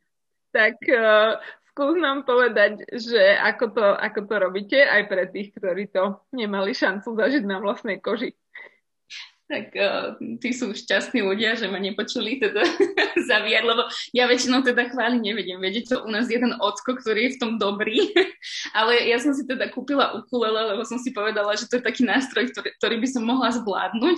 Tak 0.54 0.78
uh, 0.86 1.42
skús 1.74 1.98
nám 1.98 2.26
povedať, 2.26 2.86
že 2.94 3.38
ako 3.38 3.66
to, 3.74 3.86
ako 3.98 4.20
to 4.26 4.36
robíte 4.38 4.80
aj 4.82 5.02
pre 5.10 5.26
tých, 5.30 5.54
ktorí 5.58 5.90
to 5.90 6.22
nemali 6.34 6.78
šancu 6.78 7.18
zažiť 7.18 7.44
na 7.46 7.58
vlastnej 7.58 7.98
koži 7.98 8.38
tak 9.48 9.72
uh, 9.80 10.20
tí 10.44 10.51
sú 10.51 10.75
šťastní 10.75 11.24
ľudia, 11.24 11.56
že 11.56 11.72
ma 11.72 11.80
nepočuli 11.80 12.36
teda 12.36 12.68
zavíjať, 13.32 13.63
lebo 13.63 13.88
ja 14.12 14.27
väčšinou 14.27 14.60
teda 14.62 14.92
chváli 14.92 15.24
nevediem. 15.24 15.63
Vedieť 15.63 15.96
to 15.96 15.98
u 16.04 16.10
nás 16.12 16.27
jeden 16.27 16.51
ocko, 16.60 17.00
ktorý 17.00 17.32
je 17.32 17.34
v 17.36 17.39
tom 17.39 17.51
dobrý, 17.56 18.12
ale 18.77 19.08
ja 19.08 19.18
som 19.24 19.32
si 19.32 19.48
teda 19.48 19.72
kúpila 19.72 20.20
ukulele, 20.20 20.75
lebo 20.75 20.84
som 20.84 21.00
si 21.00 21.16
povedala, 21.16 21.56
že 21.56 21.72
to 21.72 21.80
je 21.80 21.88
taký 21.88 22.04
nástroj, 22.04 22.51
ktorý, 22.51 22.70
ktorý 22.75 22.96
by 23.00 23.08
som 23.08 23.24
mohla 23.24 23.50
zvládnuť 23.56 24.18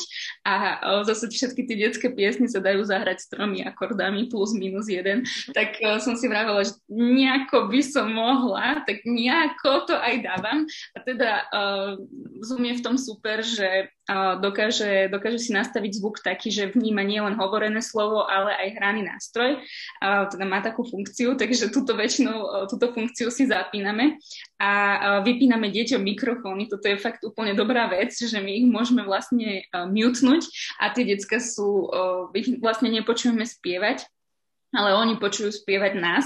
a 0.49 0.53
uh, 0.81 1.01
zase 1.05 1.29
všetky 1.29 1.61
tie 1.69 1.77
detské 1.77 2.07
piesne 2.09 2.49
sa 2.49 2.57
dajú 2.57 2.81
zahrať 2.81 3.17
s 3.21 3.29
tromi 3.29 3.61
akordami 3.61 4.33
plus 4.33 4.57
minus 4.57 4.89
jeden, 4.89 5.29
tak 5.53 5.77
uh, 5.85 6.01
som 6.01 6.17
si 6.17 6.25
vravela, 6.25 6.65
že 6.65 6.73
nejako 6.89 7.69
by 7.69 7.81
som 7.85 8.09
mohla, 8.09 8.81
tak 8.89 9.05
nejako 9.05 9.85
to 9.85 9.93
aj 9.93 10.25
dávam 10.25 10.65
a 10.97 10.99
teda 11.05 11.31
uh, 11.53 11.93
Zoom 12.41 12.65
je 12.65 12.81
v 12.81 12.83
tom 12.83 12.95
super, 12.97 13.45
že 13.45 13.93
dokáže, 14.41 15.09
dokáže 15.11 15.18
si 15.39 15.51
nastaviť 15.51 15.91
zvuk 15.99 16.23
taký, 16.23 16.51
že 16.51 16.71
vníma 16.71 17.03
nielen 17.03 17.35
hovorené 17.35 17.83
slovo, 17.83 18.23
ale 18.23 18.55
aj 18.55 18.67
hraný 18.79 19.01
nástroj. 19.07 19.59
Teda 20.01 20.45
má 20.47 20.63
takú 20.63 20.87
funkciu, 20.87 21.35
takže 21.35 21.71
túto 21.71 21.95
väčšinou, 21.95 22.67
túto 22.71 22.91
funkciu 22.91 23.31
si 23.31 23.47
zapíname 23.47 24.19
a 24.59 25.21
vypíname 25.23 25.71
deťom 25.71 26.01
mikrofóny. 26.03 26.67
Toto 26.67 26.87
je 26.87 26.99
fakt 26.99 27.23
úplne 27.23 27.55
dobrá 27.55 27.87
vec, 27.87 28.11
že 28.11 28.39
my 28.39 28.51
ich 28.51 28.67
môžeme 28.67 29.03
vlastne 29.07 29.63
mutnúť 29.73 30.47
a 30.79 30.91
tie 30.91 31.03
decka 31.03 31.41
sú, 31.41 31.89
vlastne 32.61 32.91
nepočujeme 32.91 33.47
spievať 33.47 34.05
ale 34.69 34.93
oni 34.93 35.17
počujú 35.17 35.49
spievať 35.49 35.93
nás 35.97 36.25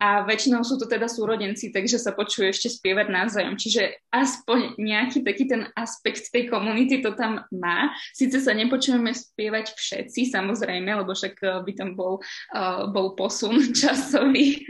a 0.00 0.24
väčšinou 0.26 0.64
sú 0.64 0.80
to 0.80 0.88
teda 0.88 1.06
súrodenci, 1.06 1.70
takže 1.70 2.00
sa 2.00 2.12
počujú 2.16 2.50
ešte 2.50 2.68
spievať 2.72 3.06
navzájom. 3.12 3.54
Čiže 3.56 4.04
aspoň 4.10 4.76
nejaký 4.80 5.22
taký 5.22 5.44
ten 5.46 5.68
aspekt 5.76 6.28
tej 6.32 6.50
komunity 6.50 7.04
to 7.04 7.14
tam 7.14 7.44
má. 7.54 7.92
Sice 8.10 8.42
sa 8.42 8.56
nepočujeme 8.56 9.12
spievať 9.12 9.76
všetci, 9.76 10.28
samozrejme, 10.32 10.90
lebo 11.04 11.12
však 11.14 11.34
eh, 11.40 11.50
by 11.62 11.72
tam 11.76 11.90
bol, 11.94 12.20
uh, 12.52 12.90
bol 12.90 13.14
posun 13.14 13.60
časový. 13.78 14.64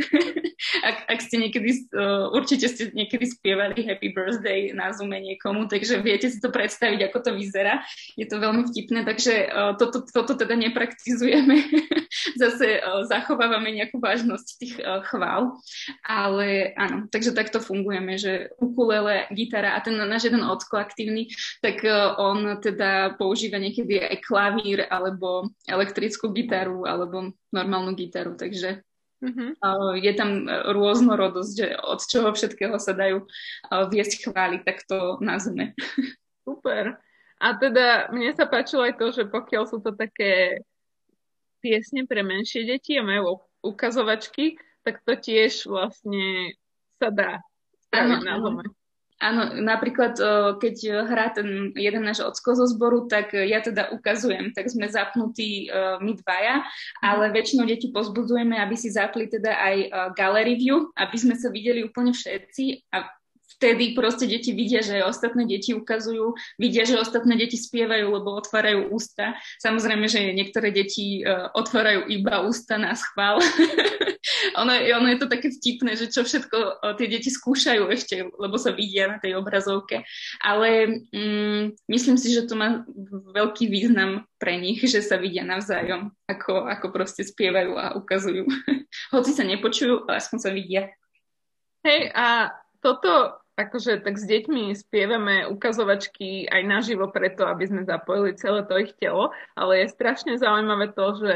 ak, 0.83 0.97
ak 1.09 1.19
ste 1.23 1.37
niekedy, 1.41 1.89
uh, 1.95 2.31
určite 2.35 2.67
ste 2.69 2.91
niekedy 2.93 3.25
spievali 3.31 3.85
Happy 3.85 4.13
Birthday 4.13 4.75
na 4.75 4.93
Zoome 4.93 5.21
niekomu, 5.23 5.71
takže 5.71 6.03
viete 6.03 6.29
si 6.29 6.39
to 6.39 6.53
predstaviť, 6.53 7.11
ako 7.11 7.19
to 7.21 7.31
vyzerá. 7.33 7.81
Je 8.19 8.27
to 8.29 8.41
veľmi 8.41 8.67
vtipné, 8.71 9.07
takže 9.07 9.49
uh, 9.49 9.73
toto, 9.79 10.05
toto 10.05 10.37
teda 10.37 10.55
nepraktizujeme. 10.59 11.57
Zase 12.41 12.81
uh, 12.81 13.04
zachovávame 13.07 13.71
nejakú 13.73 14.01
vážnosť 14.01 14.49
tých 14.59 14.75
uh, 14.81 15.05
chvál. 15.07 15.57
Ale 16.05 16.73
áno, 16.75 17.07
takže 17.09 17.37
takto 17.37 17.61
fungujeme, 17.61 18.17
že 18.17 18.53
ukulele, 18.59 19.29
gitara 19.33 19.77
a 19.77 19.85
ten 19.85 19.97
náš 19.97 20.29
jeden 20.29 20.43
ocko 20.43 20.81
aktívny, 20.81 21.31
tak 21.61 21.85
uh, 21.85 22.17
on 22.19 22.59
teda 22.59 23.17
používa 23.21 23.61
niekedy 23.61 24.01
aj 24.01 24.25
klavír 24.25 24.85
alebo 24.89 25.53
elektrickú 25.69 26.33
gitaru 26.33 26.89
alebo 26.89 27.33
normálnu 27.53 27.95
gitaru, 27.95 28.35
takže 28.35 28.83
Mm-hmm. 29.25 29.57
Je 30.05 30.13
tam 30.13 30.45
rôznorodosť, 30.49 31.53
že 31.57 31.69
od 31.81 32.01
čoho 32.05 32.29
všetkého 32.37 32.77
sa 32.77 32.93
dajú 32.93 33.25
viesť 33.89 34.29
chvály, 34.29 34.61
tak 34.61 34.85
to 34.85 35.17
nazveme. 35.25 35.73
Super. 36.45 37.01
A 37.41 37.57
teda 37.57 38.13
mne 38.13 38.37
sa 38.37 38.45
páčilo 38.45 38.85
aj 38.85 39.01
to, 39.01 39.07
že 39.11 39.25
pokiaľ 39.29 39.65
sú 39.69 39.81
to 39.81 39.97
také 39.97 40.63
piesne 41.65 42.05
pre 42.05 42.21
menšie 42.21 42.69
deti 42.69 43.01
a 43.01 43.03
majú 43.03 43.41
ukazovačky, 43.65 44.61
tak 44.85 45.01
to 45.09 45.17
tiež 45.17 45.65
vlastne 45.65 46.53
sa 47.01 47.09
dá 47.09 47.41
spraviť 47.89 48.21
na 48.21 48.37
dome. 48.37 48.69
Áno, 49.25 49.57
napríklad 49.57 50.21
keď 50.61 51.07
hrá 51.09 51.33
ten 51.33 51.73
jeden 51.73 52.05
náš 52.05 52.21
ocko 52.21 52.61
zo 52.61 52.69
zboru, 52.69 53.09
tak 53.09 53.33
ja 53.33 53.65
teda 53.65 53.89
ukazujem, 53.97 54.53
tak 54.53 54.69
sme 54.69 54.85
zapnutí 54.85 55.73
my 55.73 56.13
dvaja, 56.21 56.61
ale 57.01 57.33
väčšinou 57.33 57.65
deti 57.65 57.89
pozbudzujeme, 57.89 58.61
aby 58.61 58.77
si 58.77 58.93
zapli 58.93 59.25
teda 59.25 59.57
aj 59.57 59.77
gallery 60.13 60.61
view, 60.61 60.93
aby 61.01 61.17
sme 61.17 61.41
sa 61.41 61.49
videli 61.49 61.89
úplne 61.89 62.13
všetci 62.13 62.93
a 62.93 63.09
vtedy 63.57 63.95
proste 63.95 64.27
deti 64.27 64.51
vidia, 64.51 64.83
že 64.83 65.07
ostatné 65.07 65.47
deti 65.47 65.73
ukazujú, 65.73 66.35
vidia, 66.59 66.83
že 66.83 66.99
ostatné 66.99 67.39
deti 67.39 67.55
spievajú, 67.55 68.07
lebo 68.11 68.35
otvárajú 68.37 68.91
ústa. 68.91 69.39
Samozrejme, 69.63 70.11
že 70.11 70.35
niektoré 70.35 70.75
deti 70.75 71.23
uh, 71.23 71.49
otvárajú 71.55 72.11
iba 72.11 72.43
ústa 72.43 72.77
na 72.77 72.93
schvál. 72.99 73.39
ono, 74.61 74.73
ono 74.75 75.07
je 75.09 75.19
to 75.21 75.27
také 75.31 75.49
vtipné, 75.55 75.95
že 75.95 76.11
čo 76.11 76.27
všetko 76.27 76.59
uh, 76.83 76.93
tie 76.99 77.07
deti 77.07 77.31
skúšajú 77.31 77.89
ešte, 77.89 78.29
lebo 78.37 78.57
sa 78.59 78.75
vidia 78.75 79.09
na 79.09 79.19
tej 79.23 79.39
obrazovke. 79.39 80.03
Ale 80.43 81.01
um, 81.15 81.73
myslím 81.89 82.17
si, 82.19 82.35
že 82.35 82.51
to 82.51 82.59
má 82.59 82.83
veľký 83.33 83.71
význam 83.71 84.27
pre 84.37 84.59
nich, 84.59 84.83
že 84.85 85.01
sa 85.01 85.17
vidia 85.17 85.47
navzájom, 85.47 86.13
ako, 86.29 86.69
ako 86.69 86.87
proste 86.93 87.23
spievajú 87.25 87.79
a 87.79 87.97
ukazujú. 87.97 88.45
Hoci 89.15 89.31
sa 89.33 89.47
nepočujú, 89.47 90.05
ale 90.05 90.21
aspoň 90.21 90.39
sa 90.43 90.51
vidia. 90.53 90.93
Hej, 91.85 92.13
a 92.17 92.49
toto 92.81 93.44
akože 93.55 94.03
tak 94.03 94.19
s 94.19 94.27
deťmi 94.27 94.75
spievame 94.75 95.47
ukazovačky 95.47 96.51
aj 96.51 96.63
naživo 96.67 97.07
preto, 97.15 97.47
aby 97.47 97.65
sme 97.71 97.83
zapojili 97.87 98.35
celé 98.35 98.67
to 98.67 98.75
ich 98.83 98.93
telo, 98.99 99.31
ale 99.55 99.87
je 99.87 99.95
strašne 99.95 100.35
zaujímavé 100.35 100.91
to, 100.91 101.07
že 101.23 101.35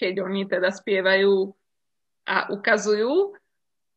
keď 0.00 0.24
oni 0.24 0.48
teda 0.48 0.72
spievajú 0.72 1.52
a 2.24 2.48
ukazujú, 2.48 3.36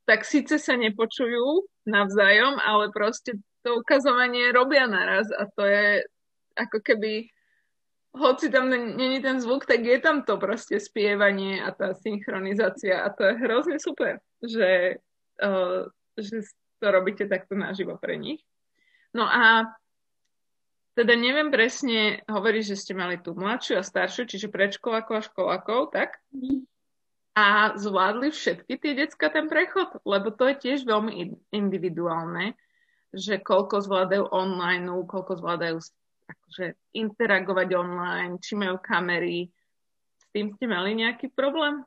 tak 0.03 0.27
síce 0.27 0.59
sa 0.59 0.75
nepočujú 0.75 1.63
navzájom, 1.87 2.59
ale 2.59 2.91
proste 2.91 3.39
to 3.63 3.79
ukazovanie 3.79 4.51
robia 4.51 4.83
naraz 4.83 5.31
a 5.31 5.47
to 5.47 5.63
je 5.63 6.03
ako 6.59 6.83
keby 6.83 7.31
hoci 8.13 8.51
tam 8.51 8.69
není 8.69 9.21
ten 9.23 9.41
zvuk, 9.41 9.65
tak 9.65 9.81
je 9.81 9.97
tam 9.97 10.21
to 10.21 10.37
proste 10.37 10.77
spievanie 10.77 11.57
a 11.63 11.73
tá 11.73 11.97
synchronizácia 11.97 13.01
a 13.01 13.09
to 13.09 13.25
je 13.25 13.41
hrozne 13.41 13.81
super, 13.81 14.21
že, 14.43 15.01
uh, 15.41 15.89
že 16.19 16.45
to 16.83 16.91
robíte 16.91 17.31
takto 17.31 17.55
naživo 17.55 17.95
pre 17.95 18.19
nich. 18.19 18.43
No 19.15 19.23
a 19.23 19.71
teda 20.99 21.15
neviem 21.15 21.47
presne, 21.47 22.19
hovorí, 22.27 22.59
že 22.59 22.75
ste 22.75 22.91
mali 22.91 23.15
tú 23.23 23.31
mladšiu 23.31 23.79
a 23.79 23.87
staršiu, 23.87 24.27
čiže 24.27 24.51
predškolákov 24.51 25.15
a 25.15 25.25
školákov, 25.25 25.95
tak? 25.95 26.19
A 27.33 27.73
zvládli 27.79 28.29
všetky 28.29 28.77
tie 28.77 28.93
decka 28.93 29.31
ten 29.31 29.47
prechod? 29.47 29.95
Lebo 30.03 30.29
to 30.35 30.51
je 30.51 30.55
tiež 30.59 30.85
veľmi 30.85 31.33
individuálne, 31.49 32.53
že 33.09 33.41
koľko 33.41 33.81
zvládajú 33.81 34.29
online, 34.29 34.85
koľko 35.07 35.39
zvládajú 35.39 35.81
akože 36.29 36.77
interagovať 36.93 37.69
online, 37.73 38.37
či 38.37 38.53
majú 38.53 38.77
kamery. 38.77 39.49
S 40.21 40.25
tým 40.29 40.53
ste 40.53 40.69
mali 40.69 40.93
nejaký 40.93 41.33
problém? 41.33 41.81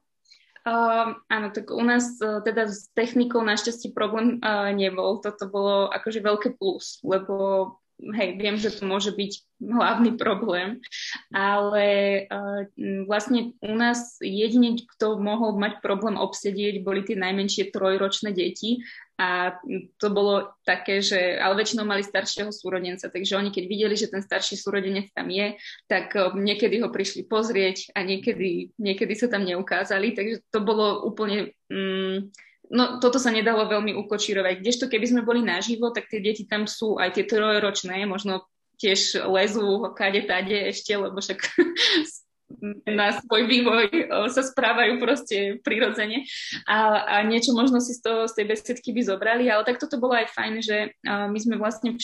Uh, 0.66 1.14
áno, 1.30 1.54
tak 1.54 1.70
u 1.70 1.78
nás 1.86 2.18
uh, 2.18 2.42
teda 2.42 2.66
s 2.66 2.90
technikou 2.90 3.38
našťastie 3.38 3.94
problém 3.94 4.42
uh, 4.42 4.74
nebol. 4.74 5.22
Toto 5.22 5.46
bolo 5.46 5.86
akože 5.94 6.18
veľké 6.18 6.58
plus, 6.58 6.98
lebo 7.06 7.78
hej, 7.96 8.36
viem, 8.36 8.56
že 8.60 8.72
to 8.72 8.84
môže 8.84 9.12
byť 9.16 9.32
hlavný 9.56 10.20
problém, 10.20 10.84
ale 11.32 11.86
uh, 12.28 12.68
vlastne 13.08 13.56
u 13.64 13.72
nás 13.72 14.20
jedine, 14.20 14.76
kto 14.96 15.16
mohol 15.16 15.56
mať 15.56 15.80
problém 15.80 16.20
obsedieť, 16.20 16.84
boli 16.84 17.00
tie 17.02 17.16
najmenšie 17.16 17.72
trojročné 17.72 18.36
deti 18.36 18.84
a 19.16 19.56
to 19.96 20.12
bolo 20.12 20.52
také, 20.68 21.00
že, 21.00 21.40
ale 21.40 21.56
väčšinou 21.56 21.88
mali 21.88 22.04
staršieho 22.04 22.52
súrodenca, 22.52 23.08
takže 23.08 23.40
oni 23.40 23.48
keď 23.48 23.64
videli, 23.64 23.94
že 23.96 24.12
ten 24.12 24.20
starší 24.20 24.60
súrodenec 24.60 25.08
tam 25.16 25.32
je, 25.32 25.56
tak 25.88 26.12
uh, 26.12 26.36
niekedy 26.36 26.84
ho 26.84 26.92
prišli 26.92 27.24
pozrieť 27.24 27.96
a 27.96 28.04
niekedy, 28.04 28.76
niekedy 28.76 29.14
sa 29.16 29.32
tam 29.32 29.48
neukázali, 29.48 30.12
takže 30.12 30.44
to 30.52 30.60
bolo 30.60 31.08
úplne... 31.08 31.56
Um, 31.72 32.28
no 32.70 32.98
toto 32.98 33.18
sa 33.18 33.30
nedalo 33.30 33.70
veľmi 33.70 33.94
ukočírovať. 34.06 34.62
Kdežto 34.62 34.84
keby 34.90 35.06
sme 35.06 35.22
boli 35.26 35.42
naživo, 35.42 35.90
tak 35.94 36.10
tie 36.10 36.22
deti 36.22 36.46
tam 36.46 36.66
sú 36.66 36.98
aj 36.98 37.18
tie 37.18 37.24
trojročné, 37.26 38.06
možno 38.06 38.46
tiež 38.76 39.24
lezú 39.24 39.88
kade 39.96 40.28
tade 40.28 40.72
ešte, 40.72 40.92
lebo 40.96 41.16
však 41.16 41.40
na 42.86 43.18
svoj 43.18 43.42
vývoj 43.50 43.86
sa 44.30 44.42
správajú 44.46 45.02
proste 45.02 45.58
prirodzene 45.66 46.22
a, 46.68 47.02
a 47.02 47.26
niečo 47.26 47.50
možno 47.56 47.82
si 47.82 47.96
z, 47.96 48.00
toho, 48.06 48.20
z 48.30 48.38
tej 48.38 48.46
besiedky 48.54 48.94
by 48.94 49.02
zobrali, 49.02 49.50
ale 49.50 49.66
tak 49.66 49.82
toto 49.82 49.98
bolo 49.98 50.14
aj 50.14 50.30
fajn, 50.30 50.54
že 50.62 50.94
my 51.02 51.38
sme 51.42 51.58
vlastne 51.58 51.98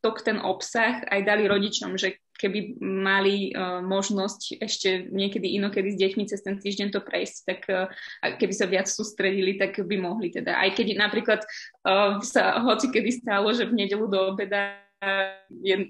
všetok 0.00 0.24
ten 0.24 0.40
obsah 0.40 1.04
aj 1.12 1.20
dali 1.28 1.44
rodičom, 1.44 2.00
že 2.00 2.16
keby 2.40 2.80
mali 2.80 3.52
uh, 3.52 3.84
možnosť 3.84 4.64
ešte 4.64 5.12
niekedy 5.12 5.60
inokedy 5.60 5.92
s 5.92 6.00
deťmi 6.00 6.24
cez 6.24 6.40
ten 6.40 6.56
týždeň 6.56 6.88
to 6.88 7.04
prejsť, 7.04 7.36
tak 7.44 7.60
uh, 7.68 7.92
keby 8.40 8.54
sa 8.56 8.64
viac 8.64 8.88
sústredili, 8.88 9.60
tak 9.60 9.76
by 9.76 10.00
mohli 10.00 10.32
teda. 10.32 10.56
Aj 10.56 10.72
keď 10.72 10.96
napríklad 10.96 11.44
uh, 11.84 12.16
sa 12.24 12.64
hoci 12.64 12.88
kedy 12.88 13.20
stalo, 13.20 13.52
že 13.52 13.68
v 13.68 13.76
nedelu 13.76 14.08
do 14.08 14.32
obeda 14.32 14.80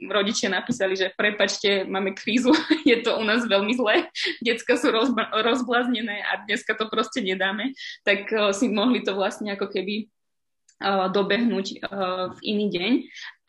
rodičia 0.07 0.47
napísali, 0.47 0.95
že 0.95 1.11
prepačte, 1.19 1.83
máme 1.83 2.15
krízu, 2.15 2.55
je 2.91 2.99
to 3.03 3.19
u 3.19 3.25
nás 3.27 3.47
veľmi 3.47 3.75
zlé, 3.79 4.11
decka 4.43 4.75
sú 4.75 4.91
rozba- 4.91 5.31
rozbláznené 5.35 6.23
a 6.27 6.47
dneska 6.47 6.79
to 6.79 6.91
proste 6.91 7.23
nedáme, 7.23 7.75
tak 8.03 8.27
uh, 8.35 8.51
si 8.51 8.67
mohli 8.67 9.07
to 9.07 9.15
vlastne 9.15 9.55
ako 9.55 9.71
keby 9.71 10.11
dobehnúť 11.13 11.67
uh, 11.85 12.33
v 12.35 12.39
iný 12.43 12.67
deň. 12.73 12.93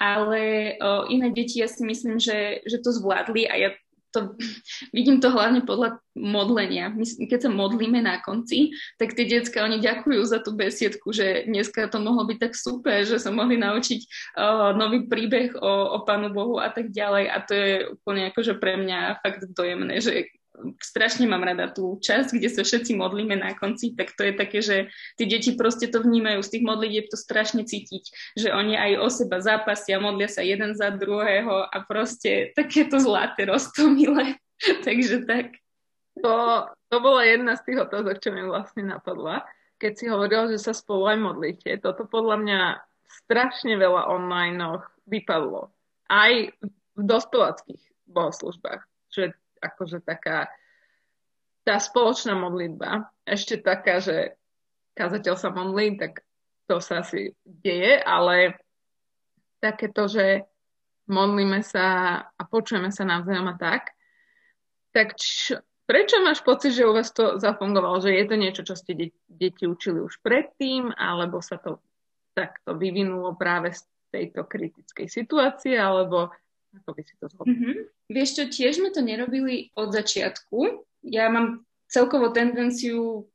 Ale 0.01 0.41
uh, 0.81 1.07
iné 1.07 1.31
deti, 1.31 1.63
ja 1.63 1.69
si 1.71 1.85
myslím, 1.87 2.19
že, 2.19 2.65
že 2.67 2.81
to 2.83 2.91
zvládli 2.91 3.47
a 3.47 3.55
ja 3.55 3.69
to, 4.11 4.35
vidím 4.95 5.23
to 5.23 5.31
hlavne 5.31 5.63
podľa 5.63 6.03
modlenia. 6.13 6.91
My, 6.91 7.07
keď 7.07 7.47
sa 7.47 7.51
modlíme 7.51 8.03
na 8.03 8.19
konci, 8.19 8.75
tak 8.99 9.15
tie 9.15 9.25
decka, 9.25 9.63
oni 9.63 9.79
ďakujú 9.79 10.21
za 10.27 10.43
tú 10.43 10.53
besiedku, 10.53 11.15
že 11.15 11.47
dneska 11.47 11.87
to 11.87 12.03
mohlo 12.03 12.27
byť 12.27 12.37
tak 12.37 12.53
super, 12.53 13.07
že 13.07 13.17
sa 13.17 13.31
mohli 13.31 13.55
naučiť 13.55 13.99
uh, 14.37 14.75
nový 14.75 15.07
príbeh 15.07 15.55
o, 15.57 15.95
o 15.95 15.97
Pánu 16.03 16.35
Bohu 16.35 16.59
a 16.59 16.69
tak 16.69 16.91
ďalej. 16.91 17.25
A 17.31 17.37
to 17.41 17.53
je 17.55 17.71
úplne 17.95 18.29
akože 18.29 18.59
pre 18.59 18.75
mňa 18.75 19.23
fakt 19.23 19.47
dojemné, 19.55 20.03
že 20.03 20.27
strašne 20.83 21.25
mám 21.25 21.41
rada 21.41 21.71
tú 21.71 21.97
časť, 21.99 22.35
kde 22.35 22.49
sa 22.51 22.61
všetci 22.61 22.99
modlíme 22.99 23.39
na 23.39 23.55
konci, 23.55 23.95
tak 23.95 24.13
to 24.13 24.27
je 24.27 24.33
také, 24.35 24.59
že 24.59 24.77
tí 25.15 25.25
deti 25.25 25.55
proste 25.55 25.87
to 25.87 26.03
vnímajú, 26.03 26.43
z 26.43 26.51
tých 26.57 26.67
modlitieb 26.67 27.05
to 27.07 27.17
strašne 27.17 27.63
cítiť, 27.63 28.35
že 28.35 28.49
oni 28.51 28.75
aj 28.75 28.91
o 28.99 29.07
seba 29.07 29.39
zápasia, 29.39 30.03
modlia 30.03 30.27
sa 30.27 30.43
jeden 30.43 30.75
za 30.75 30.91
druhého 30.91 31.65
a 31.67 31.77
proste 31.87 32.51
takéto 32.53 32.99
zlaté 32.99 33.47
roztomile. 33.47 34.37
Takže 34.85 35.25
tak. 35.25 35.57
To, 36.19 36.67
to 36.91 36.97
bola 36.99 37.23
jedna 37.23 37.55
z 37.55 37.71
tých 37.71 37.87
otázok, 37.87 38.19
čo 38.19 38.29
mi 38.35 38.43
vlastne 38.43 38.83
napadla, 38.83 39.47
keď 39.79 39.91
si 39.95 40.05
hovoril, 40.11 40.51
že 40.51 40.59
sa 40.59 40.75
spolu 40.75 41.07
aj 41.07 41.17
modlíte. 41.17 41.79
Toto 41.79 42.05
podľa 42.05 42.37
mňa 42.43 42.59
strašne 43.25 43.79
veľa 43.79 44.11
online 44.11 44.83
vypadlo. 45.07 45.71
Aj 46.11 46.51
v 46.99 47.01
dospeláckých 47.01 47.81
bohoslužbách. 48.11 48.83
Že 49.09 49.33
akože 49.61 50.01
taká 50.01 50.49
tá 51.61 51.77
spoločná 51.77 52.33
modlitba, 52.33 53.13
ešte 53.21 53.61
taká, 53.61 54.01
že 54.01 54.33
kazateľ 54.97 55.35
sa 55.37 55.53
modlí, 55.53 56.01
tak 56.01 56.25
to 56.65 56.81
sa 56.81 57.05
asi 57.05 57.37
deje, 57.45 58.01
ale 58.01 58.57
takéto, 59.61 60.09
že 60.09 60.49
modlíme 61.05 61.61
sa 61.61 62.17
a 62.25 62.41
počujeme 62.49 62.89
sa 62.89 63.05
navzájom 63.05 63.45
a 63.53 63.55
tak, 63.61 63.93
tak 64.89 65.15
čo, 65.15 65.61
prečo 65.85 66.17
máš 66.25 66.41
pocit, 66.41 66.73
že 66.73 66.87
u 66.87 66.97
vás 66.97 67.13
to 67.13 67.37
zafungovalo? 67.37 68.01
Že 68.01 68.11
je 68.17 68.25
to 68.25 68.35
niečo, 68.35 68.61
čo 68.65 68.75
ste 68.75 68.97
de- 68.97 69.15
deti 69.29 69.69
učili 69.69 70.01
už 70.01 70.19
predtým, 70.25 70.91
alebo 70.97 71.39
sa 71.45 71.61
to 71.61 71.79
takto 72.33 72.73
vyvinulo 72.75 73.35
práve 73.35 73.75
z 73.75 73.83
tejto 74.11 74.47
kritickej 74.47 75.07
situácie, 75.07 75.75
alebo 75.75 76.31
ako 76.79 76.89
by 76.95 77.01
si 77.03 77.13
to 77.19 77.25
zhodol? 77.27 77.51
Mm-hmm. 77.51 77.75
Vieš 78.11 78.29
čo, 78.35 78.43
tiež 78.47 78.73
sme 78.79 78.89
to 78.95 79.03
nerobili 79.03 79.75
od 79.75 79.91
začiatku. 79.91 80.87
Ja 81.07 81.27
mám 81.27 81.67
celkovo 81.91 82.31
tendenciu 82.31 83.27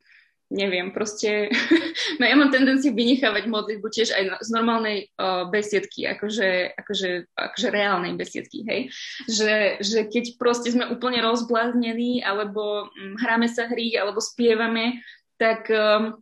neviem, 0.46 0.94
proste, 0.94 1.50
no 2.18 2.24
ja 2.26 2.38
mám 2.38 2.54
tendenciu 2.54 2.94
vynechávať 2.94 3.50
modlitbu 3.50 3.86
tiež 3.90 4.14
aj 4.14 4.46
z 4.46 4.50
normálnej 4.54 5.10
uh, 5.18 5.50
besiedky, 5.50 6.06
akože, 6.06 6.78
akože, 6.78 7.34
akože 7.34 7.68
reálnej 7.74 8.14
besiedky, 8.14 8.62
hej. 8.62 8.80
Že, 9.26 9.82
že 9.82 9.98
keď 10.06 10.38
proste 10.38 10.70
sme 10.70 10.86
úplne 10.86 11.18
rozbláznení, 11.18 12.22
alebo 12.22 12.86
hm, 12.94 13.18
hráme 13.18 13.50
sa 13.50 13.66
hry, 13.66 13.98
alebo 13.98 14.22
spievame, 14.22 15.02
tak 15.36 15.66
um, 15.68 16.14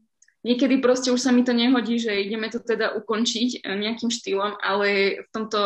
niekedy 0.44 0.78
proste 0.78 1.08
už 1.10 1.18
sa 1.18 1.32
mi 1.32 1.42
to 1.42 1.56
nehodí, 1.56 1.96
že 1.96 2.12
ideme 2.12 2.52
to 2.52 2.60
teda 2.60 2.92
ukončiť 3.00 3.64
eh, 3.64 3.74
nejakým 3.74 4.12
štýlom, 4.12 4.60
ale 4.60 5.20
v 5.24 5.28
tomto, 5.32 5.60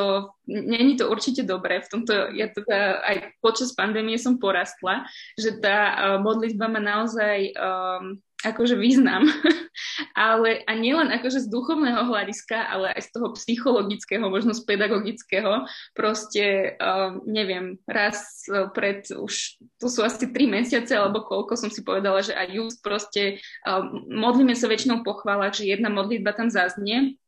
není 0.47 0.97
to 0.97 1.11
určite 1.11 1.43
dobré, 1.45 1.83
v 1.83 1.91
tomto, 1.91 2.33
ja 2.33 2.49
teda 2.49 3.03
aj 3.05 3.17
počas 3.43 3.75
pandémie 3.75 4.17
som 4.17 4.39
porastla, 4.39 5.05
že 5.35 5.59
tá 5.59 5.79
uh, 5.93 6.17
modlitba 6.23 6.71
ma 6.71 6.81
naozaj 6.81 7.53
um, 7.53 8.17
akože 8.47 8.79
význam, 8.79 9.27
ale 10.15 10.63
a 10.63 10.73
nielen 10.79 11.11
akože 11.11 11.43
z 11.43 11.51
duchovného 11.51 12.07
hľadiska, 12.07 12.55
ale 12.55 12.95
aj 12.95 13.11
z 13.11 13.11
toho 13.11 13.29
psychologického, 13.35 14.23
možno 14.31 14.55
z 14.55 14.63
pedagogického, 14.63 15.67
proste, 15.91 16.79
uh, 16.79 17.19
neviem, 17.27 17.83
raz 17.91 18.47
uh, 18.47 18.71
pred 18.71 19.03
už, 19.11 19.59
tu 19.83 19.87
sú 19.91 20.07
asi 20.07 20.31
tri 20.31 20.47
mesiace, 20.47 20.95
alebo 20.95 21.27
koľko 21.27 21.59
som 21.59 21.71
si 21.71 21.83
povedala, 21.83 22.23
že 22.23 22.31
aj 22.39 22.49
just 22.55 22.79
proste 22.79 23.43
uh, 23.67 23.83
modlíme 24.07 24.55
sa 24.55 24.71
väčšinou 24.71 25.03
pochváľať, 25.03 25.65
že 25.65 25.75
jedna 25.75 25.91
modlitba 25.91 26.31
tam 26.31 26.47
zaznie, 26.47 27.19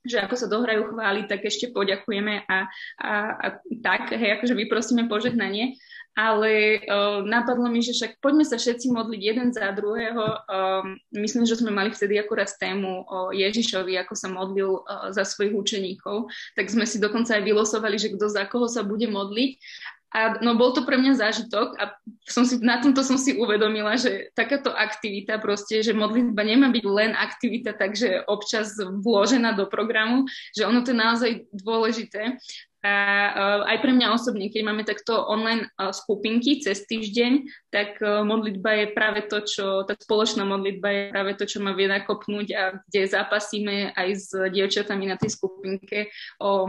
že 0.00 0.16
ako 0.16 0.34
sa 0.38 0.48
dohrajú 0.48 0.96
chváli, 0.96 1.28
tak 1.28 1.44
ešte 1.44 1.68
poďakujeme 1.76 2.48
a, 2.48 2.58
a, 2.96 3.12
a 3.36 3.46
tak, 3.84 4.16
hej, 4.16 4.40
akože 4.40 4.56
vyprosíme 4.56 5.10
požehnanie 5.12 5.76
ale 6.18 6.82
uh, 6.84 7.22
napadlo 7.22 7.70
mi, 7.70 7.80
že 7.80 7.94
však 7.94 8.18
poďme 8.18 8.42
sa 8.42 8.58
všetci 8.58 8.90
modliť 8.90 9.20
jeden 9.22 9.48
za 9.54 9.70
druhého. 9.70 10.24
Um, 10.50 10.98
myslím, 11.14 11.46
že 11.46 11.56
sme 11.56 11.70
mali 11.70 11.94
vtedy 11.94 12.18
akurát 12.18 12.50
tému 12.50 13.06
o 13.06 13.18
Ježišovi, 13.30 13.94
ako 14.02 14.14
sa 14.18 14.28
modlil 14.28 14.82
uh, 14.82 15.14
za 15.14 15.22
svojich 15.22 15.54
učeníkov, 15.54 16.26
tak 16.58 16.66
sme 16.66 16.84
si 16.84 16.98
dokonca 16.98 17.38
aj 17.38 17.46
vylosovali, 17.46 17.96
že 17.96 18.12
kto 18.12 18.26
za 18.26 18.44
koho 18.50 18.66
sa 18.66 18.82
bude 18.82 19.06
modliť. 19.06 19.56
A 20.10 20.42
no 20.42 20.58
bol 20.58 20.74
to 20.74 20.82
pre 20.82 20.98
mňa 20.98 21.22
zážitok 21.22 21.78
a 21.78 21.94
som 22.26 22.42
si, 22.42 22.58
na 22.58 22.82
tomto 22.82 23.06
som 23.06 23.14
si 23.14 23.38
uvedomila, 23.38 23.94
že 23.94 24.34
takáto 24.34 24.74
aktivita 24.74 25.38
proste, 25.38 25.86
že 25.86 25.94
modlitba 25.94 26.42
nemá 26.42 26.66
byť 26.74 26.84
len 26.90 27.14
aktivita, 27.14 27.78
takže 27.78 28.26
občas 28.26 28.74
vložená 28.74 29.54
do 29.54 29.70
programu, 29.70 30.26
že 30.50 30.66
ono 30.66 30.82
to 30.82 30.90
je 30.90 30.98
naozaj 30.98 31.30
dôležité. 31.54 32.42
A 32.80 32.92
uh, 33.28 33.60
aj 33.68 33.76
pre 33.84 33.92
mňa 33.92 34.16
osobne, 34.16 34.48
keď 34.48 34.62
máme 34.64 34.88
takto 34.88 35.12
online 35.28 35.68
uh, 35.76 35.92
skupinky 35.92 36.64
cez 36.64 36.88
týždeň, 36.88 37.44
tak 37.68 38.00
uh, 38.00 38.24
modlitba 38.24 38.72
je 38.72 38.86
práve 38.96 39.20
to, 39.28 39.44
čo, 39.44 39.84
tá 39.84 39.92
spoločná 39.92 40.48
modlitba 40.48 40.88
je 40.88 41.02
práve 41.12 41.32
to, 41.36 41.44
čo 41.44 41.60
ma 41.60 41.76
vie 41.76 41.92
nakopnúť 41.92 42.48
a 42.56 42.62
kde 42.88 43.00
zapasíme 43.04 43.92
aj 43.92 44.08
s 44.16 44.32
dievčatami 44.32 45.12
na 45.12 45.20
tej 45.20 45.36
skupinke 45.36 46.08
o 46.40 46.64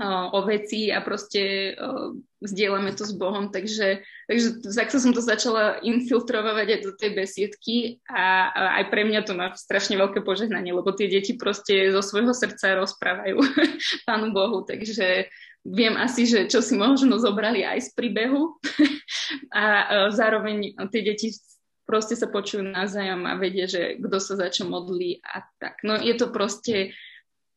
o 0.00 0.40
veci 0.48 0.88
a 0.88 1.04
proste 1.04 1.72
o, 1.76 2.16
zdieľame 2.40 2.96
to 2.96 3.04
s 3.04 3.12
Bohom, 3.12 3.52
takže, 3.52 4.00
takže 4.24 4.64
takto 4.72 4.96
som 4.96 5.12
to 5.12 5.20
začala 5.20 5.84
infiltrovať 5.84 6.66
aj 6.72 6.80
do 6.80 6.92
tej 6.96 7.10
besiedky 7.12 7.76
a, 8.08 8.48
a 8.48 8.62
aj 8.80 8.84
pre 8.88 9.04
mňa 9.04 9.20
to 9.28 9.36
má 9.36 9.52
strašne 9.52 10.00
veľké 10.00 10.24
požehnanie, 10.24 10.72
lebo 10.72 10.96
tie 10.96 11.12
deti 11.12 11.36
proste 11.36 11.92
zo 11.92 12.00
svojho 12.00 12.32
srdca 12.32 12.80
rozprávajú 12.80 13.36
Pánu 14.08 14.32
Bohu, 14.32 14.64
takže 14.64 15.28
viem 15.60 15.94
asi, 16.00 16.24
že 16.24 16.48
čo 16.48 16.64
si 16.64 16.72
možno 16.72 17.20
zobrali 17.20 17.60
aj 17.60 17.84
z 17.84 17.90
príbehu 17.92 18.56
a, 19.52 19.60
a 19.60 19.64
zároveň 20.08 20.72
tie 20.88 21.04
deti 21.04 21.36
proste 21.84 22.16
sa 22.16 22.32
počujú 22.32 22.64
navzájom 22.64 23.28
a 23.28 23.36
vedia, 23.36 23.68
že 23.68 24.00
kto 24.00 24.16
sa 24.16 24.40
za 24.40 24.48
čo 24.48 24.64
modlí 24.64 25.20
a 25.20 25.44
tak. 25.60 25.84
No 25.84 26.00
je 26.00 26.16
to 26.16 26.32
proste 26.32 26.96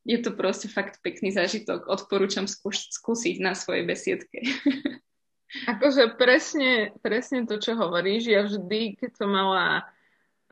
je 0.06 0.18
to 0.22 0.38
proste 0.38 0.70
fakt 0.70 1.02
pekný 1.02 1.34
zážitok. 1.34 1.89
Odporúčam 1.89 2.46
skúš- 2.46 2.94
skúsiť 2.94 3.41
na 3.41 3.58
svojej 3.58 3.84
besiedke. 3.89 4.46
Akože 5.72 6.13
presne, 6.20 6.94
presne 7.02 7.50
to, 7.50 7.58
čo 7.58 7.74
hovoríš. 7.74 8.30
Ja 8.30 8.46
vždy, 8.46 9.02
keď 9.02 9.12
som 9.18 9.34
mala 9.34 9.89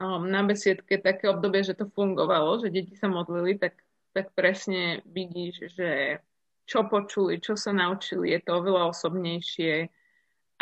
um, 0.01 0.25
na 0.25 0.41
besiedke 0.41 0.97
také 0.97 1.29
obdobie, 1.29 1.61
že 1.61 1.77
to 1.77 1.85
fungovalo, 1.85 2.65
že 2.65 2.73
deti 2.73 2.97
sa 2.97 3.11
modlili, 3.11 3.61
tak, 3.61 3.77
tak 4.17 4.33
presne 4.33 5.05
vidíš, 5.05 5.75
že 5.77 6.19
čo 6.63 6.87
počuli, 6.87 7.43
čo 7.43 7.59
sa 7.59 7.75
naučili, 7.75 8.31
je 8.31 8.39
to 8.41 8.63
oveľa 8.63 8.95
osobnejšie 8.95 9.91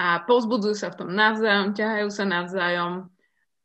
a 0.01 0.25
pozbudzujú 0.25 0.73
sa 0.73 0.89
v 0.89 1.05
tom 1.05 1.13
navzájom, 1.13 1.77
ťahajú 1.77 2.09
sa 2.09 2.25
navzájom, 2.25 2.93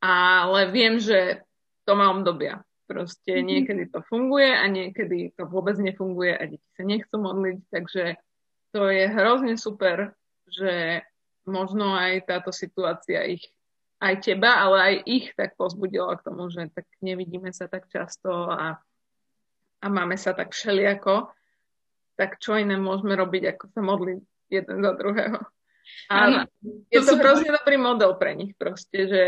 ale 0.05 0.61
viem, 0.69 1.01
že 1.01 1.41
to 1.89 1.97
má 1.97 2.13
obdobia. 2.13 2.66
Proste 2.87 3.35
mm-hmm. 3.35 3.47
niekedy 3.51 3.85
to 3.91 3.99
funguje 4.07 4.47
a 4.47 4.65
niekedy 4.71 5.35
to 5.35 5.51
vôbec 5.51 5.75
nefunguje 5.75 6.39
a 6.39 6.43
deti 6.47 6.69
sa 6.79 6.87
nechcú 6.87 7.19
modliť, 7.19 7.59
takže 7.67 8.15
to 8.71 8.81
je 8.87 9.05
hrozne 9.11 9.59
super, 9.59 10.15
že 10.47 11.03
možno 11.51 11.99
aj 11.99 12.31
táto 12.31 12.55
situácia 12.55 13.27
ich, 13.27 13.43
aj 13.99 14.23
teba, 14.23 14.63
ale 14.63 14.77
aj 14.79 14.95
ich 15.03 15.27
tak 15.35 15.59
pozbudila 15.59 16.15
k 16.15 16.31
tomu, 16.31 16.47
že 16.47 16.71
tak 16.71 16.87
nevidíme 17.03 17.51
sa 17.51 17.67
tak 17.67 17.91
často 17.91 18.31
a, 18.51 18.79
a 19.83 19.87
máme 19.91 20.15
sa 20.15 20.31
tak 20.31 20.55
všelijako, 20.55 21.35
tak 22.15 22.39
čo 22.39 22.55
iné 22.55 22.79
môžeme 22.79 23.19
robiť, 23.19 23.57
ako 23.57 23.65
sa 23.75 23.81
modliť 23.83 24.21
jeden 24.47 24.79
za 24.79 24.93
druhého. 24.95 25.39
A 26.11 26.47
je 26.91 27.01
to 27.03 27.15
hrozne 27.19 27.51
dobrý 27.51 27.79
model 27.79 28.15
pre 28.19 28.35
nich 28.35 28.55
proste, 28.59 29.07
že 29.07 29.23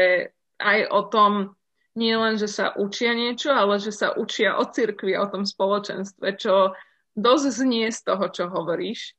aj 0.59 0.91
o 0.91 1.01
tom, 1.07 1.58
nie 1.99 2.15
len, 2.15 2.39
že 2.39 2.47
sa 2.47 2.71
učia 2.79 3.11
niečo, 3.11 3.51
ale 3.51 3.83
že 3.83 3.91
sa 3.91 4.15
učia 4.15 4.55
o 4.55 4.65
cirkvi, 4.71 5.19
o 5.19 5.27
tom 5.27 5.43
spoločenstve, 5.43 6.39
čo 6.39 6.79
dosť 7.19 7.47
znie 7.51 7.91
z 7.91 8.01
toho, 8.07 8.31
čo 8.31 8.47
hovoríš, 8.47 9.19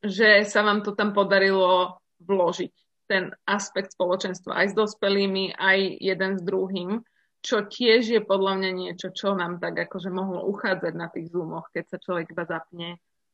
že 0.00 0.46
sa 0.46 0.62
vám 0.62 0.86
to 0.86 0.94
tam 0.94 1.10
podarilo 1.10 1.98
vložiť, 2.22 2.74
ten 3.10 3.34
aspekt 3.42 3.98
spoločenstva 3.98 4.62
aj 4.62 4.66
s 4.70 4.74
dospelými, 4.78 5.58
aj 5.58 5.98
jeden 5.98 6.38
s 6.38 6.42
druhým, 6.46 7.02
čo 7.42 7.66
tiež 7.66 8.06
je 8.06 8.20
podľa 8.22 8.62
mňa 8.62 8.70
niečo, 8.70 9.10
čo 9.10 9.34
nám 9.34 9.58
tak 9.58 9.90
akože 9.90 10.12
mohlo 10.14 10.46
uchádzať 10.46 10.94
na 10.94 11.10
tých 11.10 11.34
zoomoch, 11.34 11.66
keď 11.74 11.84
sa 11.90 11.98
človek 11.98 12.30
iba 12.30 12.44
zapne 12.46 12.88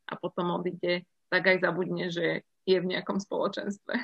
a 0.08 0.14
potom 0.16 0.56
odíde, 0.56 1.04
tak 1.28 1.42
aj 1.44 1.60
zabudne, 1.60 2.08
že 2.08 2.46
je 2.64 2.76
v 2.78 2.88
nejakom 2.88 3.18
spoločenstve. 3.18 3.94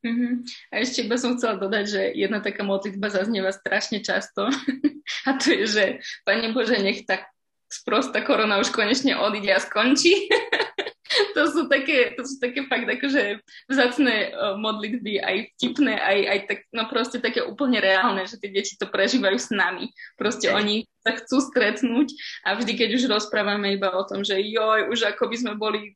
Mm-hmm. 0.00 0.32
A 0.72 0.74
ešte 0.80 1.04
iba 1.04 1.20
som 1.20 1.36
chcela 1.36 1.60
dodať, 1.60 1.84
že 1.84 2.02
jedna 2.16 2.40
taká 2.40 2.64
modlitba 2.64 3.12
zaznieva 3.12 3.52
strašne 3.52 4.00
často 4.00 4.48
a 5.28 5.30
to 5.36 5.52
je, 5.52 5.64
že 5.68 5.84
Pane 6.24 6.56
Bože, 6.56 6.80
nech 6.80 7.04
tak 7.04 7.28
sprosta 7.70 8.24
korona 8.24 8.58
už 8.58 8.72
konečne 8.72 9.14
odíde 9.14 9.52
a 9.54 9.60
skončí. 9.62 10.26
to, 11.36 11.42
sú 11.46 11.68
také, 11.70 12.14
to 12.18 12.22
sú 12.26 12.40
také 12.42 12.66
fakt 12.66 12.86
akože 12.86 13.38
vzácne 13.70 14.30
uh, 14.30 14.54
modlitby, 14.58 15.22
aj 15.22 15.36
vtipné, 15.54 15.94
aj, 16.00 16.18
aj 16.26 16.38
tak, 16.50 16.58
no 16.74 16.86
proste 16.90 17.18
také 17.22 17.42
úplne 17.46 17.78
reálne, 17.78 18.26
že 18.26 18.38
tie 18.38 18.50
deti 18.50 18.74
to 18.74 18.90
prežívajú 18.90 19.38
s 19.38 19.50
nami. 19.54 19.90
Proste 20.18 20.50
oni 20.50 20.86
sa 21.04 21.14
chcú 21.14 21.38
stretnúť 21.44 22.14
a 22.46 22.58
vždy, 22.58 22.72
keď 22.74 22.88
už 22.98 23.10
rozprávame 23.10 23.74
iba 23.74 23.90
o 23.94 24.02
tom, 24.02 24.26
že 24.26 24.38
joj, 24.38 24.90
už 24.90 25.14
ako 25.14 25.30
by 25.30 25.36
sme 25.38 25.52
boli 25.54 25.94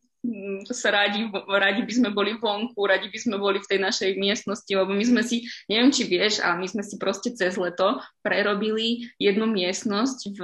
sa 0.73 0.89
radi, 0.89 1.29
radi 1.49 1.83
by 1.85 1.93
sme 1.93 2.09
boli 2.17 2.37
vonku, 2.41 2.81
radi 2.89 3.13
by 3.13 3.19
sme 3.21 3.37
boli 3.37 3.61
v 3.61 3.69
tej 3.69 3.81
našej 3.81 4.11
miestnosti, 4.17 4.73
lebo 4.73 4.97
my 4.97 5.05
sme 5.05 5.23
si, 5.23 5.45
neviem 5.69 5.93
či 5.93 6.09
vieš, 6.09 6.41
ale 6.41 6.65
my 6.65 6.67
sme 6.69 6.83
si 6.83 6.97
proste 6.97 7.37
cez 7.37 7.61
leto 7.61 8.01
prerobili 8.25 9.13
jednu 9.21 9.45
miestnosť 9.45 10.19
v, 10.33 10.41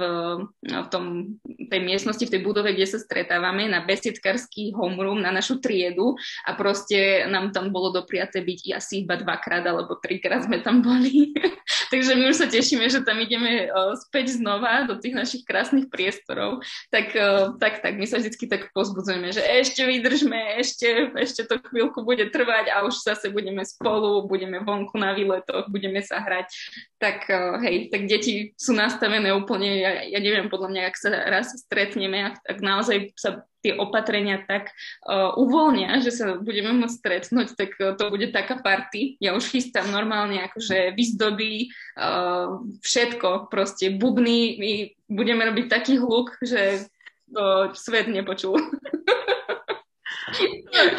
v 0.69 0.87
tom, 0.93 1.35
tej 1.43 1.81
miestnosti, 1.81 2.21
v 2.21 2.33
tej 2.37 2.41
budove, 2.45 2.69
kde 2.73 2.85
sa 2.85 2.99
stretávame, 3.01 3.65
na 3.65 3.81
besiedkarský 3.81 4.77
homeroom, 4.77 5.23
na 5.23 5.33
našu 5.33 5.57
triedu 5.57 6.13
a 6.45 6.53
proste 6.53 7.25
nám 7.25 7.49
tam 7.49 7.73
bolo 7.73 7.89
dopriaté 7.89 8.45
byť 8.45 8.77
asi 8.77 9.01
iba 9.01 9.17
dvakrát 9.17 9.65
alebo 9.65 9.97
trikrát 9.97 10.45
sme 10.45 10.61
tam 10.61 10.85
boli. 10.85 11.33
Takže 11.91 12.15
my 12.15 12.23
už 12.31 12.37
sa 12.39 12.47
tešíme, 12.47 12.87
že 12.87 13.03
tam 13.03 13.19
ideme 13.19 13.67
uh, 13.67 13.97
späť 13.99 14.39
znova 14.39 14.87
do 14.87 14.95
tých 14.95 15.17
našich 15.17 15.43
krásnych 15.43 15.91
priestorov. 15.91 16.63
Tak, 16.93 17.07
uh, 17.17 17.59
tak, 17.59 17.83
tak, 17.83 17.99
my 17.99 18.07
sa 18.07 18.23
vždy 18.23 18.47
tak 18.47 18.71
pozbudzujeme, 18.71 19.35
že 19.35 19.43
eš, 19.43 19.71
ešte 19.71 19.87
vydržme, 19.87 20.59
ešte, 20.59 20.87
ešte 21.15 21.41
to 21.47 21.55
chvíľku 21.63 22.03
bude 22.03 22.27
trvať 22.27 22.75
a 22.75 22.83
už 22.83 22.99
zase 23.07 23.31
budeme 23.31 23.63
spolu, 23.63 24.27
budeme 24.27 24.59
vonku 24.59 24.99
na 24.99 25.15
výletoch, 25.15 25.71
budeme 25.71 26.03
sa 26.03 26.19
hrať. 26.19 26.51
Tak 26.99 27.17
eh, 27.31 27.55
hej, 27.63 27.75
tak 27.87 28.11
deti 28.11 28.51
sú 28.59 28.75
nastavené 28.75 29.31
úplne, 29.31 29.79
ja, 29.79 29.91
ja 30.03 30.19
neviem 30.19 30.51
podľa 30.51 30.69
mňa, 30.75 30.81
ak 30.91 30.95
sa 30.99 31.09
raz 31.31 31.55
stretneme, 31.55 32.35
ak, 32.35 32.35
ak 32.43 32.59
naozaj 32.59 33.15
sa 33.15 33.47
tie 33.61 33.77
opatrenia 33.77 34.41
tak 34.43 34.73
uh, 35.05 35.37
uvoľnia, 35.37 36.01
že 36.01 36.11
sa 36.11 36.35
budeme 36.37 36.73
môcť 36.73 36.97
stretnúť, 36.97 37.53
tak 37.53 37.77
uh, 37.77 37.93
to 37.93 38.09
bude 38.09 38.33
taká 38.33 38.59
party. 38.59 39.21
Ja 39.21 39.37
už 39.37 39.47
chystám 39.47 39.87
normálne 39.93 40.41
akože 40.49 40.97
vyzdobí 40.97 41.69
uh, 41.97 42.59
všetko, 42.81 43.47
proste 43.53 43.93
bubny, 43.93 44.57
my 44.57 44.71
budeme 45.07 45.45
robiť 45.45 45.65
taký 45.69 46.01
hluk, 46.01 46.35
že 46.41 46.89
to 47.31 47.71
svet 47.73 48.11
nepočul. 48.11 48.59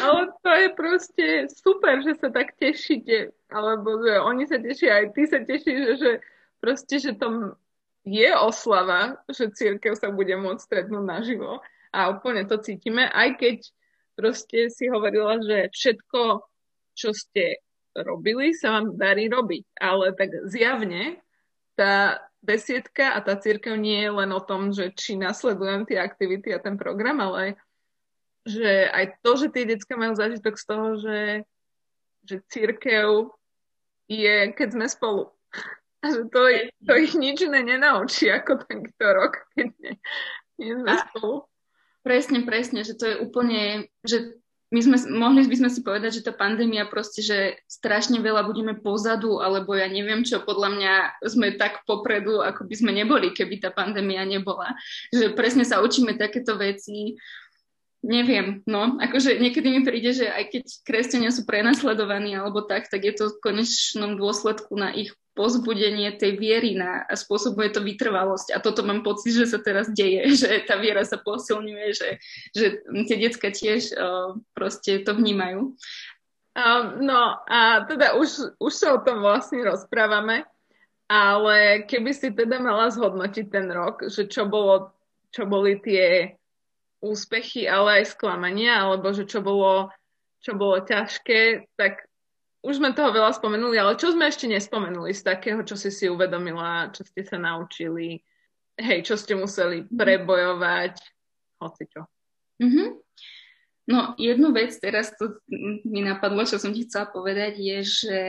Ale 0.03 0.29
to 0.41 0.49
je 0.49 0.69
proste 0.77 1.25
super, 1.49 2.01
že 2.05 2.17
sa 2.17 2.29
tak 2.29 2.53
tešíte. 2.57 3.33
Alebo 3.49 4.01
že 4.01 4.21
oni 4.21 4.45
sa 4.45 4.57
tešia, 4.61 5.01
aj 5.01 5.05
ty 5.13 5.21
sa 5.25 5.39
tešíš, 5.41 5.79
že, 5.79 5.93
že 5.97 6.11
proste, 6.61 6.95
že 7.01 7.11
to 7.17 7.57
je 8.03 8.29
oslava, 8.35 9.17
že 9.31 9.53
církev 9.53 9.95
sa 9.95 10.11
bude 10.11 10.35
môcť 10.35 10.61
stretnúť 10.61 11.03
naživo. 11.05 11.63
A 11.93 12.09
úplne 12.09 12.49
to 12.49 12.57
cítime, 12.57 13.05
aj 13.05 13.37
keď 13.37 13.57
proste 14.17 14.73
si 14.73 14.89
hovorila, 14.89 15.37
že 15.45 15.69
všetko, 15.69 16.41
čo 16.97 17.13
ste 17.13 17.61
robili, 17.93 18.57
sa 18.57 18.81
vám 18.81 18.97
darí 18.97 19.29
robiť. 19.29 19.77
Ale 19.77 20.17
tak 20.17 20.33
zjavne 20.49 21.21
tá 21.77 22.25
besiedka 22.41 23.13
a 23.13 23.21
tá 23.21 23.37
církev 23.37 23.77
nie 23.77 24.03
je 24.03 24.11
len 24.11 24.31
o 24.33 24.41
tom, 24.41 24.73
že 24.73 24.91
či 24.93 25.15
nasledujem 25.15 25.85
tie 25.85 26.01
aktivity 26.01 26.51
a 26.51 26.59
ten 26.59 26.75
program, 26.75 27.21
ale 27.21 27.55
že 28.43 28.91
aj 28.91 29.23
to, 29.23 29.31
že 29.39 29.47
tie 29.55 29.63
detská 29.63 29.95
majú 29.95 30.19
zážitok 30.19 30.55
z 30.59 30.65
toho, 30.67 30.87
že, 30.99 31.19
že 32.27 32.35
církev 32.51 33.31
je, 34.11 34.51
keď 34.51 34.67
sme 34.75 34.85
spolu. 34.91 35.31
A 36.03 36.05
že 36.13 36.27
to, 36.27 36.41
to 36.83 36.93
ich 36.99 37.15
nič 37.15 37.47
ne 37.47 37.63
nenaučí 37.63 38.27
ako 38.27 38.67
tento 38.67 39.07
rok, 39.07 39.47
keď 39.55 39.71
nie, 39.79 39.93
nie 40.59 40.73
sme 40.75 40.91
a, 40.91 40.99
spolu. 41.07 41.47
Presne, 42.03 42.43
presne, 42.43 42.83
že 42.83 42.99
to 42.99 43.07
je 43.07 43.15
úplne, 43.23 43.87
že 44.03 44.35
my 44.73 44.81
sme, 44.81 44.97
mohli 45.13 45.45
by 45.45 45.55
sme 45.55 45.69
si 45.69 45.85
povedať, 45.85 46.19
že 46.19 46.25
tá 46.25 46.33
pandémia 46.33 46.89
proste, 46.89 47.21
že 47.21 47.61
strašne 47.69 48.19
veľa 48.19 48.43
budeme 48.43 48.73
pozadu, 48.75 49.39
alebo 49.39 49.77
ja 49.77 49.85
neviem 49.85 50.25
čo, 50.25 50.41
podľa 50.41 50.69
mňa 50.73 50.93
sme 51.29 51.55
tak 51.55 51.85
popredu, 51.85 52.41
ako 52.41 52.65
by 52.65 52.75
sme 52.75 52.91
neboli, 52.91 53.31
keby 53.31 53.61
tá 53.61 53.69
pandémia 53.69 54.25
nebola. 54.25 54.73
Že 55.13 55.37
presne 55.37 55.63
sa 55.63 55.79
učíme 55.79 56.17
takéto 56.19 56.59
veci, 56.59 57.15
Neviem, 58.03 58.59
no, 58.67 58.99
akože 58.99 59.39
niekedy 59.39 59.71
mi 59.71 59.79
príde, 59.79 60.11
že 60.11 60.27
aj 60.27 60.51
keď 60.51 60.63
kresťania 60.83 61.31
sú 61.31 61.47
prenasledovaní 61.47 62.35
alebo 62.35 62.59
tak, 62.67 62.91
tak 62.91 62.99
je 62.99 63.15
to 63.15 63.31
v 63.31 63.39
konečnom 63.39 64.19
dôsledku 64.19 64.75
na 64.75 64.91
ich 64.91 65.15
pozbudenie 65.33 66.13
tej 66.13 66.37
viery 66.37 66.77
na, 66.77 67.09
a 67.09 67.17
spôsobuje 67.17 67.73
to 67.73 67.81
vytrvalosť. 67.81 68.53
A 68.53 68.61
toto 68.61 68.85
mám 68.85 69.01
pocit, 69.01 69.33
že 69.33 69.49
sa 69.49 69.59
teraz 69.59 69.89
deje, 69.89 70.29
že 70.41 70.61
tá 70.65 70.77
viera 70.77 71.01
sa 71.01 71.17
posilňuje, 71.17 71.87
že, 71.93 72.09
že 72.53 72.65
tie 73.09 73.17
decka 73.17 73.49
tiež 73.49 73.97
uh, 73.97 74.37
proste 74.53 75.01
to 75.01 75.17
vnímajú. 75.17 75.73
Um, 76.53 76.85
no 77.01 77.41
a 77.49 77.81
teda 77.89 78.13
už, 78.13 78.61
už 78.61 78.73
sa 78.73 78.93
o 78.93 79.01
tom 79.01 79.25
vlastne 79.25 79.65
rozprávame, 79.65 80.45
ale 81.09 81.81
keby 81.89 82.13
si 82.13 82.29
teda 82.29 82.61
mala 82.61 82.93
zhodnotiť 82.93 83.45
ten 83.49 83.73
rok, 83.73 84.05
že 84.05 84.29
čo, 84.29 84.45
bolo, 84.45 84.93
čo 85.33 85.49
boli 85.49 85.81
tie 85.81 86.37
úspechy, 87.01 87.65
ale 87.65 88.05
aj 88.05 88.13
sklamania, 88.13 88.85
alebo 88.85 89.09
že 89.17 89.25
čo 89.25 89.41
bolo, 89.41 89.89
čo 90.45 90.53
bolo 90.53 90.77
ťažké, 90.85 91.73
tak 91.73 92.05
už 92.63 92.79
sme 92.79 92.95
toho 92.95 93.11
veľa 93.11 93.35
spomenuli, 93.35 93.75
ale 93.75 93.99
čo 93.99 94.15
sme 94.15 94.31
ešte 94.31 94.47
nespomenuli 94.47 95.11
z 95.11 95.21
takého, 95.21 95.59
čo 95.67 95.75
si 95.75 95.91
si 95.91 96.07
uvedomila, 96.07 96.89
čo 96.95 97.03
ste 97.03 97.27
sa 97.27 97.35
naučili, 97.35 98.23
hej, 98.79 99.03
čo 99.03 99.19
ste 99.19 99.35
museli 99.35 99.83
prebojovať, 99.83 100.95
hoci 101.59 101.83
čo. 101.91 102.07
Mm-hmm. 102.63 102.89
No, 103.91 104.15
jednu 104.15 104.55
vec 104.55 104.79
teraz 104.79 105.11
to 105.19 105.43
mi 105.83 105.99
napadlo, 105.99 106.47
čo 106.47 106.55
som 106.55 106.71
ti 106.71 106.87
chcela 106.87 107.11
povedať, 107.11 107.59
je, 107.59 107.77
že 107.83 108.19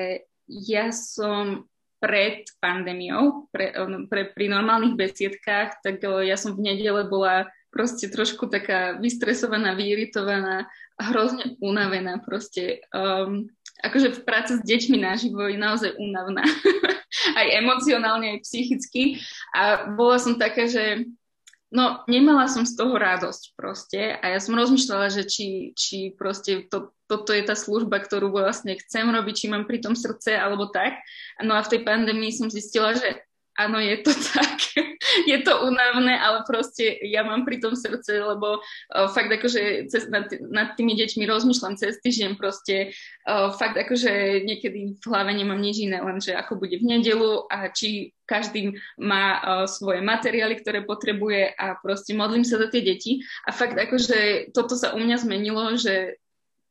ja 0.50 0.90
som 0.90 1.70
pred 2.02 2.44
pandémiou, 2.58 3.48
pre, 3.54 3.70
pre, 4.10 4.34
pri 4.34 4.46
normálnych 4.50 4.98
besiedkách, 4.98 5.80
tak 5.80 6.02
ja 6.02 6.34
som 6.34 6.58
v 6.58 6.74
nedele 6.74 7.06
bola 7.06 7.48
proste 7.70 8.10
trošku 8.10 8.50
taká 8.50 8.98
vystresovaná, 8.98 9.72
vyiritovaná 9.78 10.68
hrozne 11.00 11.58
unavená 11.58 12.20
proste. 12.20 12.84
Um, 12.92 13.50
akože 13.82 14.20
v 14.20 14.20
práci 14.22 14.52
s 14.58 14.62
deťmi 14.62 15.02
naživo 15.02 15.44
je 15.50 15.58
naozaj 15.58 15.98
únavná. 15.98 16.44
aj 17.40 17.46
emocionálne, 17.58 18.38
aj 18.38 18.44
psychicky. 18.46 19.18
A 19.54 19.90
bola 19.94 20.20
som 20.22 20.38
taká, 20.38 20.70
že 20.70 21.08
no 21.74 22.06
nemala 22.06 22.46
som 22.46 22.62
z 22.62 22.78
toho 22.78 22.94
radosť 22.94 23.58
proste 23.58 24.14
a 24.14 24.24
ja 24.30 24.38
som 24.38 24.54
rozmýšľala, 24.54 25.10
že 25.10 25.26
či, 25.26 25.74
či 25.74 26.14
proste 26.14 26.70
to, 26.70 26.94
toto 27.10 27.34
je 27.34 27.42
tá 27.42 27.58
služba, 27.58 27.98
ktorú 27.98 28.30
vlastne 28.30 28.78
chcem 28.78 29.10
robiť, 29.10 29.34
či 29.34 29.46
mám 29.50 29.66
pri 29.66 29.82
tom 29.82 29.98
srdce 29.98 30.38
alebo 30.38 30.70
tak. 30.70 31.02
No 31.42 31.58
a 31.58 31.66
v 31.66 31.70
tej 31.74 31.80
pandémii 31.82 32.30
som 32.30 32.46
zistila, 32.46 32.94
že 32.94 33.26
áno, 33.58 33.78
je 33.78 33.96
to 34.02 34.10
tak. 34.34 34.58
je 35.30 35.38
to 35.46 35.62
unavné, 35.62 36.18
ale 36.18 36.42
proste 36.42 36.98
ja 37.06 37.22
mám 37.22 37.46
pri 37.46 37.62
tom 37.62 37.78
srdce, 37.78 38.18
lebo 38.18 38.58
uh, 38.58 39.08
fakt 39.12 39.30
akože 39.30 39.86
cez, 39.86 40.10
nad, 40.10 40.26
nad 40.50 40.74
tými 40.74 40.98
deťmi 40.98 41.22
rozmýšľam 41.28 41.78
cez 41.78 42.02
týždeň 42.02 42.34
proste 42.34 42.90
uh, 43.28 43.54
fakt 43.54 43.78
akože 43.78 44.42
niekedy 44.42 44.98
v 44.98 45.04
hlave 45.06 45.30
nemám 45.36 45.60
nič 45.60 45.86
iné, 45.86 46.02
len 46.02 46.18
že 46.18 46.34
ako 46.34 46.58
bude 46.58 46.80
v 46.80 46.88
nedelu 46.98 47.46
a 47.46 47.70
či 47.70 48.10
každý 48.26 48.74
má 48.98 49.38
uh, 49.38 49.42
svoje 49.70 50.02
materiály, 50.02 50.58
ktoré 50.58 50.82
potrebuje 50.82 51.54
a 51.54 51.78
proste 51.78 52.16
modlím 52.16 52.42
sa 52.42 52.58
za 52.58 52.66
tie 52.72 52.82
deti 52.82 53.22
a 53.46 53.54
fakt 53.54 53.78
akože 53.78 54.50
toto 54.50 54.74
sa 54.74 54.96
u 54.96 54.98
mňa 54.98 55.16
zmenilo, 55.20 55.76
že 55.78 56.18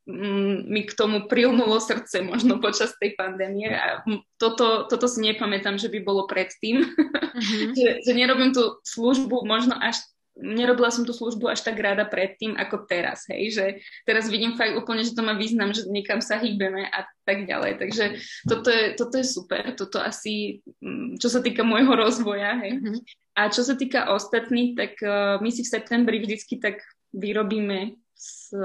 mi 0.03 0.83
k 0.83 0.91
tomu 0.99 1.31
prilnulo 1.31 1.79
srdce 1.79 2.27
možno 2.27 2.59
počas 2.59 2.91
tej 2.99 3.15
pandémie 3.15 3.71
a 3.71 4.03
toto, 4.35 4.83
toto 4.91 5.07
si 5.07 5.23
nepamätám, 5.23 5.79
že 5.79 5.87
by 5.87 6.03
bolo 6.03 6.27
predtým, 6.27 6.83
mm-hmm. 6.83 7.71
že, 7.79 7.89
že 8.03 8.11
nerobím 8.11 8.51
tú 8.51 8.83
službu 8.83 9.47
možno 9.47 9.79
až 9.79 10.03
nerobila 10.33 10.89
som 10.89 11.05
tú 11.05 11.13
službu 11.13 11.45
až 11.45 11.61
tak 11.61 11.77
rada 11.77 12.09
predtým 12.09 12.57
ako 12.57 12.89
teraz, 12.89 13.29
hej, 13.29 13.53
že 13.53 13.65
teraz 14.01 14.25
vidím 14.33 14.57
fakt 14.57 14.73
úplne, 14.73 15.05
že 15.05 15.13
to 15.13 15.21
má 15.21 15.37
význam, 15.37 15.69
že 15.77 15.85
niekam 15.85 16.25
sa 16.25 16.41
hýbeme 16.41 16.89
a 16.89 17.05
tak 17.21 17.45
ďalej, 17.45 17.77
takže 17.77 18.05
toto 18.49 18.73
je, 18.73 18.97
toto 18.97 19.15
je 19.21 19.25
super, 19.29 19.63
toto 19.77 20.01
asi, 20.01 20.65
mm, 20.81 21.21
čo 21.21 21.29
sa 21.29 21.37
týka 21.45 21.61
môjho 21.61 21.93
rozvoja, 21.93 22.57
hej. 22.65 22.81
Mm-hmm. 22.81 22.97
A 23.37 23.53
čo 23.53 23.61
sa 23.61 23.77
týka 23.77 24.09
ostatných, 24.09 24.73
tak 24.73 24.97
uh, 25.05 25.37
my 25.37 25.49
si 25.53 25.61
v 25.61 25.73
septembri 25.73 26.17
vždycky 26.17 26.57
tak 26.57 26.81
vyrobíme 27.13 28.02
s 28.23 28.55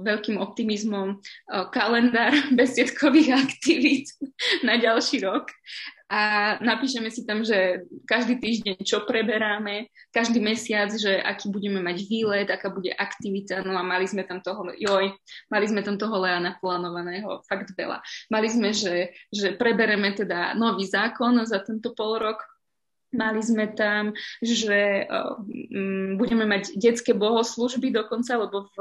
veľkým 0.00 0.40
optimizmom 0.40 1.20
kalendár 1.68 2.32
besiedkových 2.58 3.36
aktivít 3.36 4.08
na 4.64 4.80
ďalší 4.80 5.20
rok 5.20 5.52
a 6.12 6.20
napíšeme 6.60 7.08
si 7.08 7.24
tam, 7.24 7.40
že 7.40 7.88
každý 8.04 8.36
týždeň 8.36 8.84
čo 8.84 9.08
preberáme, 9.08 9.88
každý 10.12 10.44
mesiac, 10.44 10.92
že 10.92 11.16
aký 11.16 11.48
budeme 11.48 11.80
mať 11.80 12.04
výlet, 12.04 12.48
aká 12.52 12.68
bude 12.68 12.92
aktivita, 12.92 13.64
no 13.64 13.72
a 13.72 13.80
mali 13.80 14.04
sme 14.04 14.28
tam 14.28 14.44
toho, 14.44 14.76
joj, 14.76 15.08
mali 15.48 15.64
sme 15.64 15.80
tam 15.80 15.96
toho 15.96 16.12
Lea 16.20 16.36
naplánovaného 16.36 17.40
fakt 17.48 17.72
veľa. 17.72 18.04
Mali 18.28 18.48
sme, 18.52 18.76
že, 18.76 19.16
že 19.32 19.56
prebereme 19.56 20.12
teda 20.12 20.52
nový 20.52 20.84
zákon 20.84 21.48
za 21.48 21.64
tento 21.64 21.96
pol 21.96 22.20
rok, 22.20 22.44
Mali 23.12 23.44
sme 23.44 23.68
tam, 23.68 24.16
že 24.40 25.04
budeme 26.16 26.48
mať 26.48 26.80
detské 26.80 27.12
bohoslužby 27.12 27.92
dokonca, 27.92 28.40
lebo 28.40 28.72
v, 28.72 28.76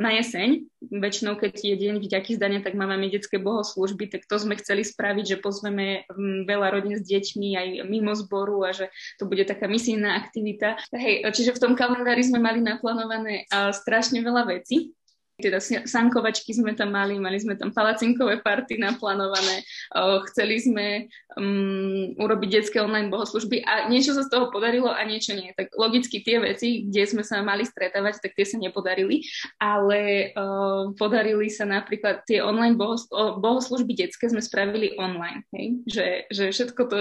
na 0.00 0.16
jeseň, 0.16 0.64
väčšinou 0.88 1.36
keď 1.36 1.52
je 1.60 1.74
deň 1.76 1.94
vďaky 2.00 2.40
zdania, 2.40 2.64
tak 2.64 2.72
máme 2.72 3.12
detské 3.12 3.36
bohoslužby, 3.36 4.08
tak 4.08 4.24
to 4.24 4.40
sme 4.40 4.56
chceli 4.56 4.80
spraviť, 4.80 5.36
že 5.36 5.42
pozveme 5.44 6.08
veľa 6.48 6.72
rodín 6.72 6.96
s 6.96 7.04
deťmi 7.04 7.48
aj 7.52 7.68
mimo 7.84 8.16
zboru 8.16 8.64
a 8.64 8.72
že 8.72 8.88
to 9.20 9.28
bude 9.28 9.44
taká 9.44 9.68
misijná 9.68 10.16
aktivita. 10.16 10.80
Hej, 10.96 11.28
čiže 11.36 11.52
v 11.52 11.62
tom 11.68 11.72
kalendári 11.76 12.24
sme 12.24 12.40
mali 12.40 12.64
naplánované 12.64 13.44
strašne 13.76 14.24
veľa 14.24 14.48
vecí 14.48 14.96
teda 15.42 15.58
sankovačky 15.84 16.54
sme 16.54 16.78
tam 16.78 16.94
mali, 16.94 17.18
mali 17.18 17.42
sme 17.42 17.58
tam 17.58 17.74
palacinkové 17.74 18.38
party 18.40 18.78
naplánované, 18.78 19.66
chceli 20.30 20.62
sme 20.62 20.86
um, 21.34 22.14
urobiť 22.16 22.48
detské 22.62 22.78
online 22.78 23.10
bohoslužby 23.10 23.66
a 23.66 23.90
niečo 23.90 24.14
sa 24.14 24.22
z 24.22 24.30
toho 24.30 24.54
podarilo 24.54 24.88
a 24.94 25.02
niečo 25.02 25.34
nie. 25.34 25.50
Tak 25.58 25.74
logicky 25.74 26.22
tie 26.22 26.38
veci, 26.38 26.86
kde 26.86 27.02
sme 27.10 27.22
sa 27.26 27.42
mali 27.42 27.66
stretávať, 27.66 28.22
tak 28.22 28.38
tie 28.38 28.46
sa 28.46 28.62
nepodarili, 28.62 29.26
ale 29.58 30.30
uh, 30.38 30.94
podarili 30.94 31.50
sa 31.50 31.66
napríklad 31.66 32.22
tie 32.22 32.38
online 32.38 32.78
bohos- 32.78 33.10
bohoslužby 33.42 33.98
detské 33.98 34.30
sme 34.30 34.38
spravili 34.38 34.94
online, 34.94 35.42
hej? 35.50 35.66
Že, 35.90 36.06
že 36.30 36.44
všetko 36.54 36.82
to 36.86 36.98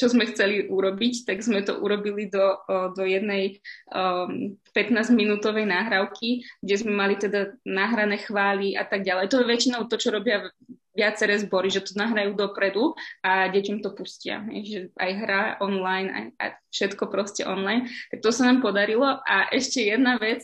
čo 0.00 0.08
sme 0.08 0.24
chceli 0.32 0.64
urobiť, 0.64 1.28
tak 1.28 1.44
sme 1.44 1.60
to 1.60 1.76
urobili 1.76 2.32
do, 2.32 2.56
do 2.96 3.04
jednej 3.04 3.60
um, 3.92 4.56
15-minútovej 4.72 5.68
náhrávky, 5.68 6.40
kde 6.64 6.74
sme 6.80 6.96
mali 6.96 7.20
teda 7.20 7.52
nahrané 7.68 8.16
chvály 8.24 8.80
a 8.80 8.88
tak 8.88 9.04
ďalej. 9.04 9.28
To 9.28 9.44
je 9.44 9.50
väčšinou 9.52 9.84
to, 9.92 10.00
čo 10.00 10.08
robia 10.08 10.48
viaceré 10.90 11.38
zbory, 11.38 11.70
že 11.70 11.84
to 11.84 11.94
nahrajú 11.94 12.34
dopredu 12.34 12.96
a 13.22 13.46
deťom 13.52 13.84
to 13.84 13.92
pustia. 13.92 14.42
Že 14.48 14.90
aj 14.96 15.10
hra 15.20 15.42
online, 15.62 16.08
aj, 16.10 16.24
aj 16.40 16.50
všetko 16.72 17.04
proste 17.12 17.42
online. 17.44 17.92
Tak 18.08 18.24
to 18.24 18.32
sa 18.34 18.48
nám 18.48 18.64
podarilo. 18.64 19.20
A 19.22 19.52
ešte 19.52 19.84
jedna 19.84 20.16
vec, 20.16 20.42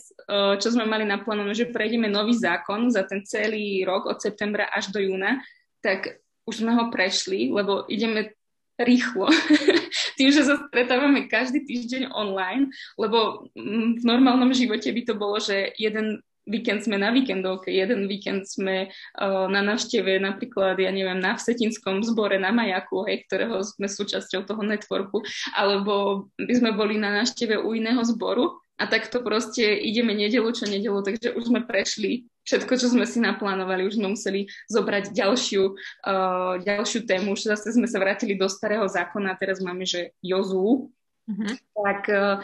čo 0.61 0.67
sme 0.71 0.87
mali 0.87 1.03
naplánované, 1.03 1.57
že 1.57 1.73
prejdeme 1.73 2.07
nový 2.07 2.37
zákon 2.37 2.93
za 2.93 3.03
ten 3.09 3.25
celý 3.27 3.83
rok 3.83 4.07
od 4.07 4.21
septembra 4.21 4.69
až 4.71 4.93
do 4.93 5.03
júna, 5.03 5.43
tak 5.83 6.23
už 6.47 6.63
sme 6.63 6.71
ho 6.79 6.87
prešli, 6.87 7.51
lebo 7.51 7.83
ideme 7.91 8.37
rýchlo. 8.77 9.27
Tým, 10.17 10.29
že 10.29 10.45
sa 10.45 10.57
stretávame 10.69 11.25
každý 11.25 11.65
týždeň 11.65 12.13
online, 12.13 12.69
lebo 12.97 13.49
v 13.57 14.03
normálnom 14.05 14.53
živote 14.53 14.89
by 14.93 15.01
to 15.05 15.13
bolo, 15.17 15.37
že 15.41 15.73
jeden 15.77 16.21
víkend 16.47 16.87
sme 16.87 16.95
na 16.95 17.11
víkendovke, 17.11 17.67
jeden 17.69 18.07
víkend 18.07 18.47
sme 18.47 18.87
uh, 18.87 19.45
na 19.51 19.59
návšteve 19.59 20.17
napríklad, 20.23 20.79
ja 20.79 20.89
neviem, 20.95 21.19
na 21.19 21.35
Vsetinskom 21.35 22.01
zbore 22.07 22.39
na 22.39 22.55
Majaku, 22.55 23.03
hej, 23.03 23.27
ktorého 23.27 23.59
sme 23.67 23.91
súčasťou 23.91 24.47
toho 24.47 24.63
networku, 24.63 25.21
alebo 25.51 26.25
by 26.39 26.53
sme 26.55 26.71
boli 26.71 26.95
na 26.95 27.11
návšteve 27.21 27.59
u 27.59 27.75
iného 27.75 27.99
zboru 28.07 28.63
a 28.79 28.87
takto 28.87 29.19
proste 29.19 29.75
ideme 29.75 30.15
nedelu 30.15 30.47
čo 30.55 30.65
nedelu, 30.65 31.03
takže 31.03 31.35
už 31.35 31.51
sme 31.51 31.67
prešli 31.67 32.31
všetko, 32.47 32.73
čo 32.79 32.87
sme 32.87 33.03
si 33.03 33.19
naplánovali, 33.19 33.83
už 33.83 33.99
sme 33.99 34.15
museli 34.15 34.47
zobrať 34.71 35.11
ďalšiu, 35.11 35.63
uh, 35.75 36.55
ďalšiu 36.63 37.03
tému, 37.03 37.35
už 37.35 37.51
zase 37.51 37.75
sme 37.75 37.85
sa 37.91 37.99
vrátili 37.99 38.39
do 38.39 38.47
starého 38.47 38.87
zákona 38.87 39.35
teraz 39.35 39.59
máme, 39.59 39.83
že 39.83 40.15
Jozu, 40.23 40.87
uh-huh. 41.27 41.53
tak, 41.75 42.01
uh, 42.07 42.39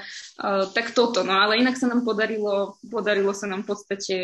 tak 0.76 0.92
toto, 0.92 1.24
no 1.24 1.32
ale 1.32 1.64
inak 1.64 1.80
sa 1.80 1.88
nám 1.88 2.04
podarilo, 2.04 2.76
podarilo 2.92 3.32
sa 3.32 3.48
nám 3.48 3.64
v 3.64 3.70
podstate 3.72 4.18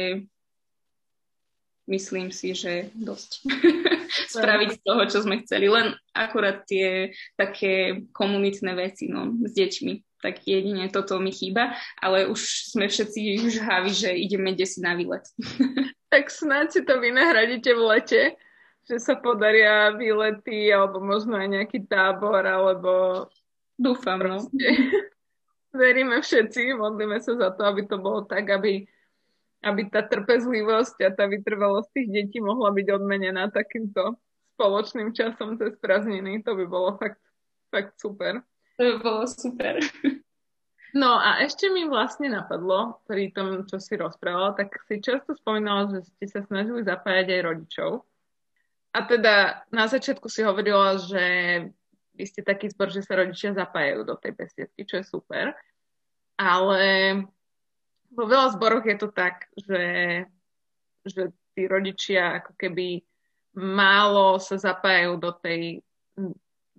myslím 1.90 2.30
si, 2.30 2.54
že 2.54 2.94
dosť 2.94 3.48
spraviť 4.36 4.70
z 4.76 4.80
toho, 4.82 5.02
čo 5.06 5.18
sme 5.24 5.42
chceli. 5.46 5.70
Len 5.70 5.94
akurát 6.14 6.66
tie 6.66 7.14
také 7.38 8.06
komunitné 8.12 8.76
veci 8.76 9.08
no, 9.08 9.34
s 9.46 9.54
deťmi 9.54 10.10
tak 10.20 10.44
jedine 10.44 10.92
toto 10.92 11.16
mi 11.20 11.32
chýba, 11.32 11.80
ale 11.96 12.28
už 12.28 12.76
sme 12.76 12.92
všetci 12.92 13.40
už 13.40 13.56
haví, 13.64 13.92
že 13.96 14.12
ideme 14.12 14.52
si 14.68 14.84
na 14.84 14.92
výlet. 14.92 15.24
tak 16.14 16.28
snáď 16.28 16.68
si 16.76 16.82
to 16.84 17.00
vynahradíte 17.00 17.72
v 17.72 17.82
lete, 17.88 18.22
že 18.90 18.98
sa 19.00 19.16
podaria 19.16 19.96
výlety, 19.96 20.74
alebo 20.74 21.00
možno 21.00 21.40
aj 21.40 21.48
nejaký 21.48 21.88
tábor, 21.88 22.44
alebo... 22.44 23.26
Dúfam, 23.80 24.20
no. 24.20 24.38
Veríme 25.72 26.20
všetci, 26.20 26.76
modlíme 26.76 27.22
sa 27.24 27.38
za 27.38 27.50
to, 27.56 27.64
aby 27.64 27.88
to 27.88 27.96
bolo 28.02 28.28
tak, 28.28 28.50
aby, 28.50 28.90
aby 29.60 29.92
tá 29.92 30.04
trpezlivosť 30.04 31.04
a 31.04 31.10
tá 31.12 31.28
vytrvalosť 31.28 31.90
tých 31.92 32.10
detí 32.10 32.38
mohla 32.40 32.72
byť 32.72 32.88
odmenená 32.96 33.52
takýmto 33.52 34.16
spoločným 34.56 35.12
časom 35.12 35.60
cez 35.60 35.76
prázdniny. 35.80 36.44
To 36.48 36.56
by 36.56 36.66
bolo 36.68 36.96
fakt, 36.96 37.20
fakt 37.72 37.96
super. 38.00 38.44
To 38.80 38.82
by 38.84 38.96
bolo 39.04 39.24
super. 39.28 39.84
No 40.90 41.22
a 41.22 41.38
ešte 41.46 41.70
mi 41.70 41.86
vlastne 41.86 42.34
napadlo, 42.34 43.04
pri 43.06 43.30
tom, 43.30 43.62
čo 43.70 43.78
si 43.78 43.94
rozprával, 43.94 44.58
tak 44.58 44.74
si 44.90 44.98
často 44.98 45.38
spomínala, 45.38 45.92
že 45.94 46.08
ste 46.08 46.26
sa 46.26 46.42
snažili 46.42 46.82
zapájať 46.82 47.28
aj 47.30 47.42
rodičov. 47.46 47.92
A 48.90 49.06
teda 49.06 49.64
na 49.70 49.86
začiatku 49.86 50.26
si 50.34 50.42
hovorila, 50.42 50.98
že 50.98 51.24
vy 52.18 52.24
ste 52.26 52.42
taký 52.42 52.74
zbor, 52.74 52.90
že 52.90 53.06
sa 53.06 53.22
rodičia 53.22 53.54
zapájajú 53.54 54.02
do 54.02 54.18
tej 54.18 54.34
besiedky, 54.34 54.82
čo 54.82 54.98
je 54.98 55.06
super. 55.06 55.54
Ale 56.42 56.82
vo 58.14 58.24
veľa 58.26 58.54
zboroch 58.58 58.86
je 58.86 58.98
to 58.98 59.10
tak, 59.14 59.50
že, 59.56 59.84
že 61.06 61.34
tí 61.54 61.66
rodičia 61.70 62.42
ako 62.44 62.54
keby 62.58 63.06
málo 63.58 64.38
sa 64.38 64.58
zapájajú 64.58 65.14
do 65.18 65.32
tej 65.34 65.82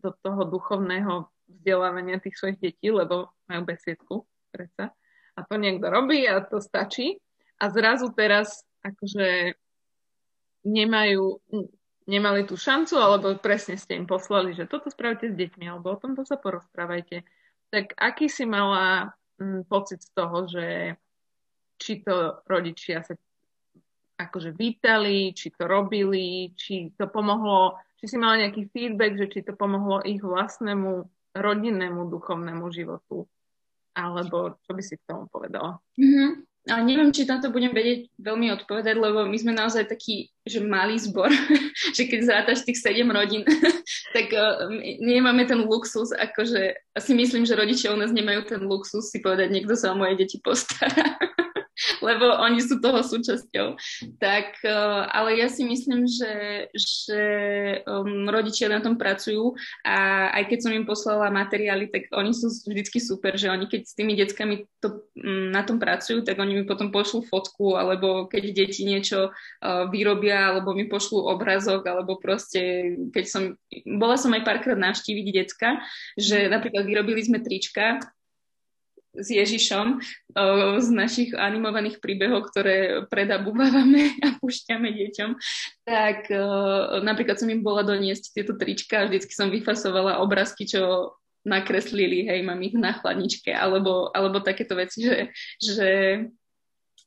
do 0.00 0.10
toho 0.24 0.48
duchovného 0.48 1.28
vzdelávania 1.44 2.22
tých 2.22 2.40
svojich 2.40 2.58
detí, 2.60 2.88
lebo 2.88 3.36
majú 3.44 3.62
besiedku, 3.68 4.14
predsa. 4.48 4.96
A 5.36 5.44
to 5.44 5.60
niekto 5.60 5.92
robí 5.92 6.24
a 6.24 6.40
to 6.40 6.58
stačí. 6.58 7.20
A 7.60 7.68
zrazu 7.68 8.08
teraz 8.16 8.64
akože 8.80 9.52
nemajú, 10.64 11.36
nemali 12.08 12.48
tú 12.48 12.56
šancu, 12.56 12.96
alebo 12.96 13.36
presne 13.36 13.76
ste 13.76 13.96
im 14.00 14.08
poslali, 14.08 14.56
že 14.56 14.64
toto 14.64 14.88
spravte 14.88 15.28
s 15.28 15.36
deťmi, 15.36 15.68
alebo 15.68 15.92
o 15.92 16.00
tomto 16.00 16.24
sa 16.24 16.40
porozprávajte. 16.40 17.28
Tak 17.68 17.92
aký 18.00 18.32
si 18.32 18.48
mala 18.48 19.12
m, 19.36 19.68
pocit 19.68 20.00
z 20.00 20.10
toho, 20.16 20.48
že 20.48 20.96
či 21.80 22.04
to 22.04 22.44
rodičia 22.44 23.00
sa 23.00 23.16
akože 24.20 24.52
vítali, 24.52 25.32
či 25.32 25.48
to 25.48 25.64
robili, 25.64 26.52
či 26.52 26.92
to 26.92 27.08
pomohlo, 27.08 27.80
či 27.96 28.04
si 28.04 28.16
mala 28.20 28.44
nejaký 28.44 28.68
feedback, 28.68 29.16
že 29.16 29.32
či 29.32 29.40
to 29.40 29.56
pomohlo 29.56 30.04
ich 30.04 30.20
vlastnému 30.20 31.08
rodinnému 31.32 32.04
duchovnému 32.12 32.68
životu? 32.68 33.24
Alebo 33.96 34.60
čo 34.60 34.70
by 34.76 34.82
si 34.84 35.00
k 35.00 35.06
tomu 35.08 35.24
povedala? 35.32 35.80
Mm-hmm. 35.96 36.50
A 36.68 36.84
neviem, 36.84 37.08
či 37.08 37.24
na 37.24 37.40
to 37.40 37.48
budem 37.48 37.72
vedieť 37.72 38.12
veľmi 38.20 38.52
odpovedať, 38.52 38.92
lebo 39.00 39.24
my 39.24 39.36
sme 39.40 39.56
naozaj 39.56 39.88
taký, 39.88 40.28
že 40.44 40.60
malý 40.60 41.00
zbor, 41.00 41.32
že 41.96 42.04
keď 42.04 42.20
zrátaš 42.20 42.68
tých 42.68 42.84
sedem 42.84 43.08
rodín, 43.08 43.48
tak 44.16 44.28
uh, 44.36 44.68
nemáme 45.00 45.48
ten 45.48 45.64
luxus, 45.64 46.12
akože 46.12 46.76
asi 46.92 47.16
myslím, 47.16 47.48
že 47.48 47.56
rodičia 47.56 47.96
u 47.96 47.96
nás 47.96 48.12
nemajú 48.12 48.44
ten 48.44 48.60
luxus 48.60 49.08
si 49.08 49.24
povedať, 49.24 49.48
niekto 49.48 49.72
sa 49.72 49.96
o 49.96 49.98
moje 49.98 50.20
deti 50.20 50.36
postará. 50.36 51.16
lebo 52.00 52.32
oni 52.40 52.60
sú 52.60 52.80
toho 52.80 53.00
súčasťou. 53.04 53.76
Tak, 54.18 54.60
eh, 54.64 55.02
ale 55.08 55.40
ja 55.40 55.48
si 55.48 55.64
myslím, 55.64 56.08
že, 56.08 56.66
že 56.74 57.22
um, 57.84 58.28
rodičia 58.28 58.68
na 58.72 58.80
tom 58.80 58.96
pracujú 58.96 59.54
a 59.84 60.28
aj 60.34 60.44
keď 60.50 60.58
som 60.64 60.72
im 60.72 60.88
poslala 60.88 61.32
materiály, 61.32 61.88
tak 61.92 62.08
oni 62.12 62.32
sú 62.32 62.48
vždycky 62.48 62.98
super, 62.98 63.36
že 63.36 63.52
oni 63.52 63.68
keď 63.68 63.80
s 63.86 63.94
tými 63.96 64.16
deckami 64.16 64.66
to, 64.80 65.04
um, 65.20 65.52
na 65.52 65.62
tom 65.62 65.78
pracujú, 65.78 66.24
tak 66.24 66.40
oni 66.40 66.60
mi 66.60 66.64
potom 66.64 66.88
pošlú 66.92 67.24
fotku, 67.28 67.76
alebo 67.76 68.26
keď 68.26 68.42
deti 68.52 68.82
niečo 68.88 69.30
uh, 69.30 69.84
vyrobia, 69.88 70.52
alebo 70.52 70.72
mi 70.72 70.88
pošlú 70.88 71.28
obrazok, 71.28 71.84
alebo 71.86 72.16
proste, 72.16 72.94
keď 73.12 73.24
som, 73.28 73.42
bola 73.84 74.16
som 74.16 74.32
aj 74.32 74.42
párkrát 74.42 74.76
navštíviť 74.80 75.26
decka, 75.32 75.80
že 76.16 76.48
napríklad 76.48 76.88
vyrobili 76.88 77.20
sme 77.22 77.44
trička 77.44 78.00
s 79.14 79.28
Ježišom 79.30 79.98
z 80.78 80.88
našich 80.94 81.34
animovaných 81.34 81.98
príbehov, 81.98 82.50
ktoré 82.50 83.06
predabúvame 83.10 84.14
a 84.26 84.38
púšťame 84.38 84.94
deťom, 84.94 85.30
tak 85.82 86.30
napríklad 87.02 87.36
som 87.38 87.50
im 87.50 87.64
bola 87.64 87.82
doniesť 87.82 88.34
tieto 88.34 88.54
trička 88.54 89.02
a 89.02 89.08
vždycky 89.10 89.32
som 89.34 89.50
vyfasovala 89.50 90.22
obrázky, 90.22 90.66
čo 90.66 91.14
nakreslili, 91.44 92.28
hej, 92.28 92.44
mám 92.44 92.60
ich 92.60 92.76
na 92.76 92.92
chladničke, 92.92 93.48
alebo, 93.48 94.12
alebo 94.12 94.44
takéto 94.44 94.76
veci, 94.76 95.08
že, 95.08 95.16
že 95.56 95.88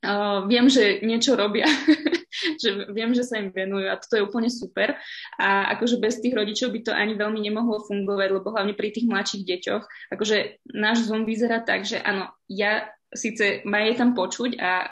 uh, 0.01 0.45
viem, 0.49 0.65
že 0.69 1.05
niečo 1.05 1.37
robia 1.37 1.69
že 2.63 2.71
viem, 2.95 3.11
že 3.11 3.27
sa 3.27 3.37
im 3.37 3.51
venujú 3.51 3.91
a 3.91 3.99
toto 3.99 4.15
je 4.15 4.23
úplne 4.23 4.47
super. 4.47 4.95
A 5.35 5.75
akože 5.75 5.99
bez 5.99 6.23
tých 6.23 6.31
rodičov 6.31 6.71
by 6.71 6.79
to 6.87 6.91
ani 6.95 7.19
veľmi 7.19 7.43
nemohlo 7.43 7.83
fungovať, 7.83 8.29
lebo 8.39 8.55
hlavne 8.55 8.73
pri 8.73 8.95
tých 8.95 9.05
mladších 9.11 9.43
deťoch, 9.43 9.83
akože 10.15 10.63
náš 10.71 11.11
Zoom 11.11 11.27
vyzerá 11.27 11.59
tak, 11.59 11.83
že 11.83 11.99
áno, 11.99 12.31
ja 12.47 12.87
síce 13.13 13.61
ma 13.65 13.85
je 13.85 13.93
tam 13.97 14.13
počuť 14.17 14.57
a 14.59 14.73
uh, 14.73 14.87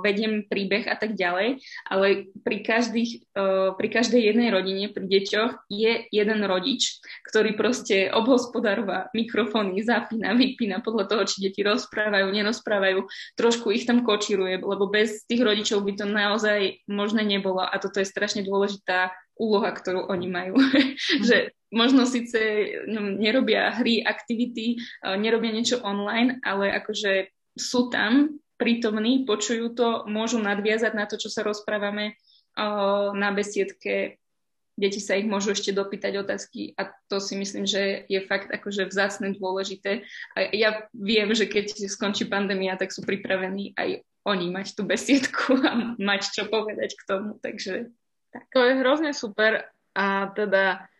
vediem 0.00 0.46
príbeh 0.46 0.86
a 0.86 0.96
tak 0.98 1.18
ďalej, 1.18 1.60
ale 1.90 2.30
pri, 2.42 2.58
každých, 2.62 3.34
uh, 3.34 3.74
pri 3.74 3.88
každej 3.90 4.22
jednej 4.22 4.48
rodine, 4.54 4.90
pri 4.90 5.06
deťoch 5.06 5.68
je 5.70 6.06
jeden 6.08 6.40
rodič, 6.46 7.02
ktorý 7.30 7.58
proste 7.58 8.10
obhospodárová 8.10 9.10
mikrofóny, 9.12 9.82
zapína, 9.82 10.34
vypína 10.38 10.80
podľa 10.80 11.04
toho, 11.10 11.22
či 11.26 11.50
deti 11.50 11.60
rozprávajú, 11.66 12.30
nerozprávajú, 12.30 13.06
trošku 13.36 13.74
ich 13.74 13.84
tam 13.84 14.06
kočíruje, 14.06 14.62
lebo 14.62 14.88
bez 14.88 15.26
tých 15.26 15.42
rodičov 15.42 15.82
by 15.82 15.92
to 15.98 16.06
naozaj 16.06 16.78
možné 16.86 17.26
nebolo 17.26 17.62
a 17.62 17.74
toto 17.82 18.00
je 18.00 18.08
strašne 18.08 18.46
dôležitá 18.46 19.10
úloha, 19.34 19.74
ktorú 19.74 20.06
oni 20.06 20.28
majú. 20.30 20.54
Že 21.28 21.50
možno 21.74 22.06
síce 22.06 22.38
no, 22.86 23.18
nerobia 23.18 23.74
hry, 23.74 24.06
aktivity, 24.06 24.78
uh, 25.02 25.18
nerobia 25.18 25.50
niečo 25.50 25.82
online, 25.82 26.38
ale 26.46 26.70
akože 26.70 27.33
sú 27.54 27.90
tam 27.90 28.38
prítomní, 28.54 29.26
počujú 29.26 29.74
to, 29.74 29.88
môžu 30.06 30.38
nadviazať 30.38 30.92
na 30.94 31.06
to, 31.06 31.18
čo 31.18 31.30
sa 31.30 31.42
rozprávame 31.42 32.18
na 33.14 33.30
besiedke. 33.34 34.22
Deti 34.74 34.98
sa 34.98 35.14
ich 35.14 35.26
môžu 35.26 35.54
ešte 35.54 35.70
dopýtať 35.70 36.18
otázky 36.18 36.74
a 36.74 36.90
to 37.06 37.22
si 37.22 37.38
myslím, 37.38 37.62
že 37.62 38.10
je 38.10 38.18
fakt 38.26 38.50
akože 38.50 38.90
vzácne 38.90 39.38
dôležité. 39.38 40.02
A 40.34 40.50
ja 40.50 40.90
viem, 40.90 41.30
že 41.30 41.46
keď 41.46 41.86
skončí 41.86 42.26
pandémia, 42.26 42.74
tak 42.74 42.90
sú 42.90 43.06
pripravení 43.06 43.70
aj 43.78 44.02
oni 44.26 44.50
mať 44.50 44.74
tú 44.74 44.82
besiedku 44.82 45.62
a 45.62 45.94
mať 45.94 46.22
čo 46.34 46.42
povedať 46.50 46.98
k 46.98 47.06
tomu, 47.06 47.38
takže 47.38 47.94
tak. 48.34 48.50
To 48.50 48.66
je 48.66 48.82
hrozne 48.82 49.14
super 49.14 49.70
a 49.94 50.26
teda 50.34 50.90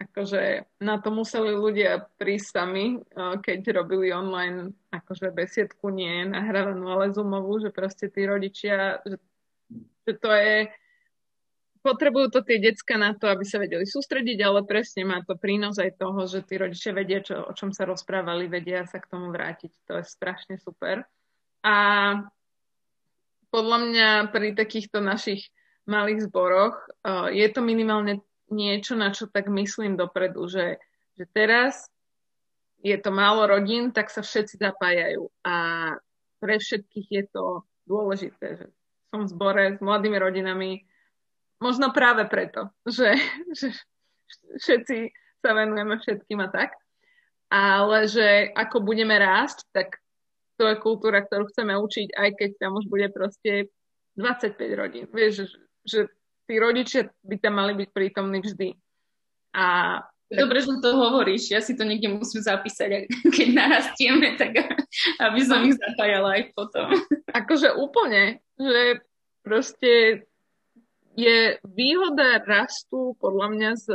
akože 0.00 0.64
na 0.80 0.96
to 0.96 1.12
museli 1.12 1.52
ľudia 1.52 2.08
prísť 2.16 2.46
sami, 2.56 3.04
keď 3.44 3.84
robili 3.84 4.08
online 4.16 4.72
akože 4.88 5.28
besiedku 5.28 5.92
nie 5.92 6.24
nahrávanú, 6.24 6.88
ale 6.88 7.12
zoomovú, 7.12 7.60
že 7.60 7.68
proste 7.68 8.08
tí 8.08 8.24
rodičia, 8.24 9.04
že, 9.04 9.20
že 10.08 10.12
to 10.16 10.30
je 10.32 10.72
potrebujú 11.80 12.28
to 12.28 12.40
tie 12.44 12.60
decka 12.60 13.00
na 13.00 13.16
to, 13.16 13.28
aby 13.28 13.44
sa 13.44 13.60
vedeli 13.60 13.88
sústrediť, 13.88 14.38
ale 14.44 14.68
presne 14.68 15.04
má 15.04 15.24
to 15.24 15.36
prínos 15.36 15.80
aj 15.80 15.96
toho, 15.96 16.28
že 16.28 16.44
tí 16.44 16.60
rodičia 16.60 16.92
vedia, 16.92 17.24
čo, 17.24 17.40
o 17.48 17.52
čom 17.56 17.72
sa 17.72 17.88
rozprávali, 17.88 18.52
vedia 18.52 18.84
sa 18.84 19.00
k 19.00 19.08
tomu 19.08 19.32
vrátiť. 19.32 19.72
To 19.88 20.00
je 20.00 20.04
strašne 20.04 20.60
super. 20.60 21.08
A 21.64 21.76
podľa 23.48 23.78
mňa 23.88 24.08
pri 24.28 24.52
takýchto 24.52 25.00
našich 25.00 25.48
malých 25.88 26.28
zboroch 26.28 26.76
uh, 27.02 27.32
je 27.32 27.48
to 27.48 27.64
minimálne 27.64 28.20
niečo, 28.50 28.98
na 28.98 29.14
čo 29.14 29.30
tak 29.30 29.48
myslím 29.48 29.96
dopredu, 29.96 30.50
že, 30.50 30.82
že 31.16 31.24
teraz 31.30 31.88
je 32.80 32.96
to 32.96 33.10
málo 33.12 33.46
rodín, 33.46 33.92
tak 33.92 34.08
sa 34.08 34.24
všetci 34.24 34.56
zapájajú 34.56 35.28
a 35.44 35.56
pre 36.40 36.56
všetkých 36.56 37.08
je 37.12 37.24
to 37.28 37.44
dôležité, 37.84 38.46
že 38.56 38.66
som 39.12 39.26
v 39.26 39.32
zbore 39.32 39.64
s 39.76 39.80
mladými 39.82 40.16
rodinami, 40.16 40.86
možno 41.60 41.92
práve 41.92 42.24
preto, 42.30 42.72
že, 42.88 43.14
že 43.52 43.74
všetci 44.56 45.12
sa 45.44 45.52
venujeme 45.52 46.00
všetkým 46.00 46.40
a 46.40 46.48
tak, 46.48 46.72
ale 47.52 48.06
že 48.06 48.54
ako 48.54 48.80
budeme 48.80 49.18
rásť, 49.18 49.66
tak 49.74 50.00
to 50.56 50.68
je 50.68 50.76
kultúra, 50.80 51.24
ktorú 51.24 51.48
chceme 51.48 51.72
učiť, 51.76 52.12
aj 52.14 52.30
keď 52.36 52.50
tam 52.60 52.76
už 52.76 52.86
bude 52.86 53.08
proste 53.12 53.72
25 54.20 54.60
rodín. 54.76 55.04
Vieš, 55.08 55.32
že, 55.32 55.46
že 55.88 56.00
tí 56.50 56.58
rodičia 56.58 57.06
by 57.22 57.36
tam 57.38 57.62
mali 57.62 57.78
byť 57.78 57.88
prítomní 57.94 58.42
vždy. 58.42 58.74
A 59.54 59.66
Dobre, 60.30 60.62
že 60.62 60.78
to 60.78 60.94
hovoríš, 60.94 61.50
ja 61.50 61.58
si 61.58 61.74
to 61.74 61.82
niekde 61.82 62.06
musím 62.06 62.38
zapísať, 62.38 63.10
keď 63.34 63.48
narastieme, 63.50 64.38
tak 64.38 64.62
aby 65.18 65.40
som 65.42 65.66
ich 65.66 65.74
zapájala 65.74 66.38
aj 66.38 66.42
potom. 66.54 66.86
Akože 67.34 67.74
úplne, 67.74 68.38
že 68.54 69.02
proste 69.42 70.22
je 71.18 71.58
výhoda 71.66 72.46
rastu 72.46 73.18
podľa 73.18 73.46
mňa 73.50 73.70
z 73.74 73.86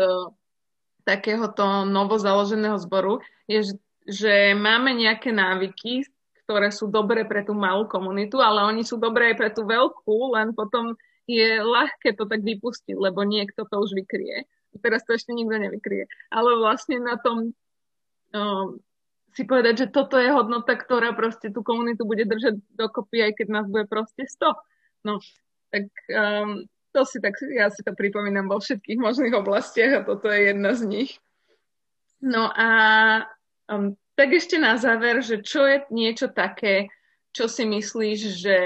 takéhoto 1.07 1.87
novozaloženého 1.87 2.75
zboru, 2.83 3.23
je, 3.47 3.71
že 4.03 4.51
máme 4.59 4.91
nejaké 4.91 5.31
návyky, 5.31 6.03
ktoré 6.43 6.67
sú 6.67 6.91
dobré 6.91 7.23
pre 7.23 7.47
tú 7.47 7.55
malú 7.55 7.87
komunitu, 7.87 8.43
ale 8.43 8.67
oni 8.67 8.83
sú 8.83 8.99
dobré 8.99 9.31
aj 9.31 9.35
pre 9.39 9.49
tú 9.55 9.63
veľkú, 9.63 10.35
len 10.35 10.51
potom 10.51 10.99
je 11.25 11.61
ľahké 11.61 12.13
to 12.13 12.29
tak 12.29 12.45
vypustiť, 12.45 12.95
lebo 12.95 13.25
niekto 13.25 13.65
to 13.65 13.75
už 13.81 13.97
vykrie. 13.97 14.45
Teraz 14.81 15.07
to 15.07 15.15
ešte 15.15 15.33
nikto 15.33 15.57
nevykrie. 15.57 16.05
Ale 16.29 16.59
vlastne 16.59 17.01
na 17.01 17.17
tom 17.17 17.55
um, 18.35 18.77
si 19.35 19.43
povedať, 19.43 19.87
že 19.87 19.87
toto 19.91 20.15
je 20.15 20.31
hodnota, 20.31 20.77
ktorá 20.77 21.11
proste 21.11 21.51
tú 21.51 21.65
komunitu 21.65 22.07
bude 22.07 22.23
držať 22.23 22.59
dokopy, 22.75 23.31
aj 23.31 23.31
keď 23.41 23.47
nás 23.51 23.65
bude 23.67 23.87
proste 23.89 24.27
100. 24.27 24.53
No, 25.07 25.19
tak 25.71 25.91
um, 26.11 26.67
to 26.95 27.01
si 27.03 27.19
tak, 27.19 27.35
ja 27.51 27.67
si 27.67 27.83
to 27.83 27.91
pripomínam 27.91 28.47
vo 28.47 28.63
všetkých 28.63 28.99
možných 28.99 29.35
oblastiach 29.35 29.91
a 30.03 30.05
toto 30.07 30.31
je 30.31 30.53
jedna 30.53 30.71
z 30.71 30.81
nich. 30.87 31.11
No 32.23 32.47
a 32.47 32.69
um, 33.67 33.99
tak 34.15 34.31
ešte 34.31 34.55
na 34.55 34.79
záver, 34.79 35.19
že 35.19 35.43
čo 35.43 35.67
je 35.67 35.83
niečo 35.91 36.31
také, 36.31 36.87
čo 37.35 37.51
si 37.51 37.67
myslíš, 37.67 38.19
že 38.39 38.57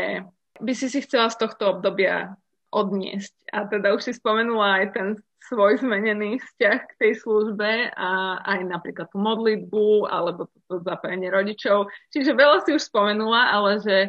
by 0.61 0.73
si 0.77 0.87
si 0.93 1.01
chcela 1.01 1.33
z 1.33 1.41
tohto 1.41 1.73
obdobia 1.73 2.37
odniesť. 2.69 3.33
A 3.53 3.65
teda 3.65 3.97
už 3.97 4.01
si 4.05 4.13
spomenula 4.13 4.83
aj 4.83 4.87
ten 4.93 5.07
svoj 5.49 5.81
zmenený 5.81 6.37
vzťah 6.37 6.79
k 6.85 6.97
tej 7.01 7.13
službe 7.25 7.89
a 7.97 8.37
aj 8.45 8.59
napríklad 8.69 9.09
tú 9.09 9.17
modlitbu 9.17 10.05
alebo 10.05 10.45
to 10.69 10.77
zapojenie 10.85 11.33
rodičov. 11.33 11.89
Čiže 12.13 12.37
veľa 12.37 12.61
si 12.67 12.77
už 12.77 12.85
spomenula, 12.85 13.49
ale 13.49 13.81
že, 13.81 13.99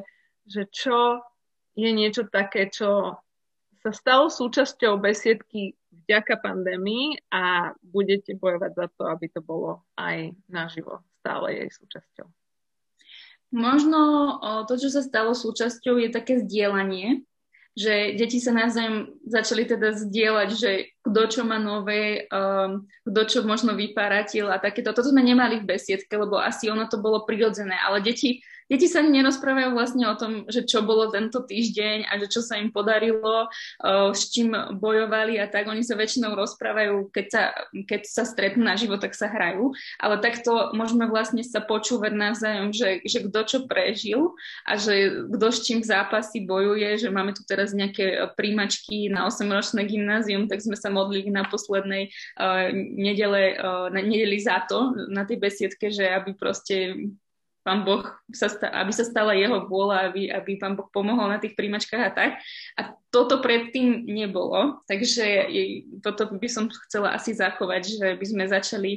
že 0.45 0.69
čo 0.69 1.25
je 1.73 1.89
niečo 1.97 2.29
také, 2.29 2.69
čo 2.69 3.17
sa 3.81 3.91
stalo 3.97 4.29
súčasťou 4.29 5.01
besiedky 5.01 5.73
vďaka 6.05 6.45
pandémii 6.45 7.33
a 7.33 7.73
budete 7.81 8.37
bojovať 8.37 8.73
za 8.77 8.87
to, 8.93 9.09
aby 9.09 9.27
to 9.33 9.41
bolo 9.41 9.81
aj 9.97 10.37
naživo 10.53 11.01
stále 11.25 11.57
jej 11.57 11.71
súčasťou. 11.73 12.29
Možno 13.51 14.01
to, 14.69 14.77
čo 14.77 14.93
sa 14.93 15.01
stalo 15.01 15.33
súčasťou, 15.33 15.97
je 15.97 16.13
také 16.13 16.45
zdieľanie 16.45 17.25
že 17.79 18.19
deti 18.19 18.43
sa 18.43 18.51
navzájom 18.51 19.23
začali 19.25 19.63
teda 19.63 19.95
zdieľať, 19.95 20.49
že 20.53 20.71
kto 21.07 21.23
čo 21.31 21.41
má 21.47 21.57
nové, 21.63 22.27
um, 22.29 22.85
kto 23.07 23.21
čo 23.31 23.39
možno 23.47 23.79
vyparatil 23.79 24.51
a 24.51 24.59
takéto. 24.59 24.91
Toto 24.91 25.15
sme 25.15 25.23
nemali 25.23 25.63
v 25.63 25.79
besiedke, 25.79 26.19
lebo 26.19 26.37
asi 26.37 26.67
ono 26.67 26.91
to 26.91 26.99
bolo 26.99 27.23
prirodzené, 27.23 27.79
ale 27.79 28.03
deti 28.03 28.43
deti 28.71 28.87
sa 28.87 29.03
nerozprávajú 29.03 29.75
vlastne 29.75 30.07
o 30.07 30.15
tom, 30.15 30.47
že 30.47 30.63
čo 30.63 30.87
bolo 30.87 31.11
tento 31.11 31.43
týždeň 31.43 32.07
a 32.07 32.23
že 32.23 32.31
čo 32.31 32.41
sa 32.41 32.57
im 32.63 32.71
podarilo, 32.71 33.51
s 34.15 34.31
čím 34.31 34.55
bojovali 34.55 35.43
a 35.43 35.51
tak. 35.51 35.67
Oni 35.67 35.83
sa 35.83 35.99
väčšinou 35.99 36.39
rozprávajú, 36.39 37.11
keď 37.11 37.27
sa, 37.27 37.43
keď 37.75 38.01
sa 38.07 38.23
stretnú 38.23 38.63
na 38.63 38.79
život, 38.79 39.03
tak 39.03 39.19
sa 39.19 39.27
hrajú. 39.27 39.75
Ale 39.99 40.23
takto 40.23 40.71
môžeme 40.71 41.11
vlastne 41.11 41.43
sa 41.43 41.59
počúvať 41.59 42.15
navzájom, 42.15 42.71
že, 42.71 43.03
že 43.03 43.27
kto 43.27 43.41
čo 43.43 43.59
prežil 43.67 44.39
a 44.63 44.79
že 44.79 45.27
kto 45.27 45.47
s 45.51 45.59
čím 45.67 45.83
v 45.83 45.91
zápasy 45.91 46.47
bojuje, 46.47 47.03
že 47.03 47.11
máme 47.11 47.35
tu 47.35 47.43
teraz 47.43 47.75
nejaké 47.75 48.31
príjmačky 48.39 49.11
na 49.11 49.27
8-ročné 49.27 49.83
gymnázium, 49.91 50.47
tak 50.47 50.63
sme 50.63 50.79
sa 50.79 50.95
modlili 50.95 51.33
na 51.35 51.43
poslednej 51.43 52.15
uh, 52.39 52.71
nedele, 52.75 53.59
uh, 53.59 53.91
na 53.91 53.99
nedeli 53.99 54.39
za 54.39 54.63
to, 54.71 54.95
na 55.11 55.27
tej 55.27 55.43
besiedke, 55.43 55.91
že 55.91 56.07
aby 56.07 56.39
proste 56.39 57.11
pán 57.61 57.85
Boh 57.85 58.03
sa 58.33 58.49
sta- 58.49 58.73
aby 58.73 58.93
sa 58.93 59.05
stala 59.05 59.37
jeho 59.37 59.69
vôľa, 59.69 60.11
aby, 60.11 60.33
aby 60.33 60.57
pán 60.57 60.75
Boh 60.75 60.89
pomohol 60.89 61.29
na 61.29 61.39
tých 61.39 61.53
príjmačkách 61.55 62.03
a 62.03 62.13
tak. 62.13 62.31
A 62.81 62.97
toto 63.13 63.43
predtým 63.43 64.09
nebolo, 64.09 64.81
takže 64.89 65.51
toto 66.01 66.31
by 66.33 66.49
som 66.49 66.73
chcela 66.89 67.13
asi 67.13 67.37
zachovať, 67.37 67.83
že 67.85 68.07
by 68.17 68.27
sme 68.27 68.45
začali 68.49 68.93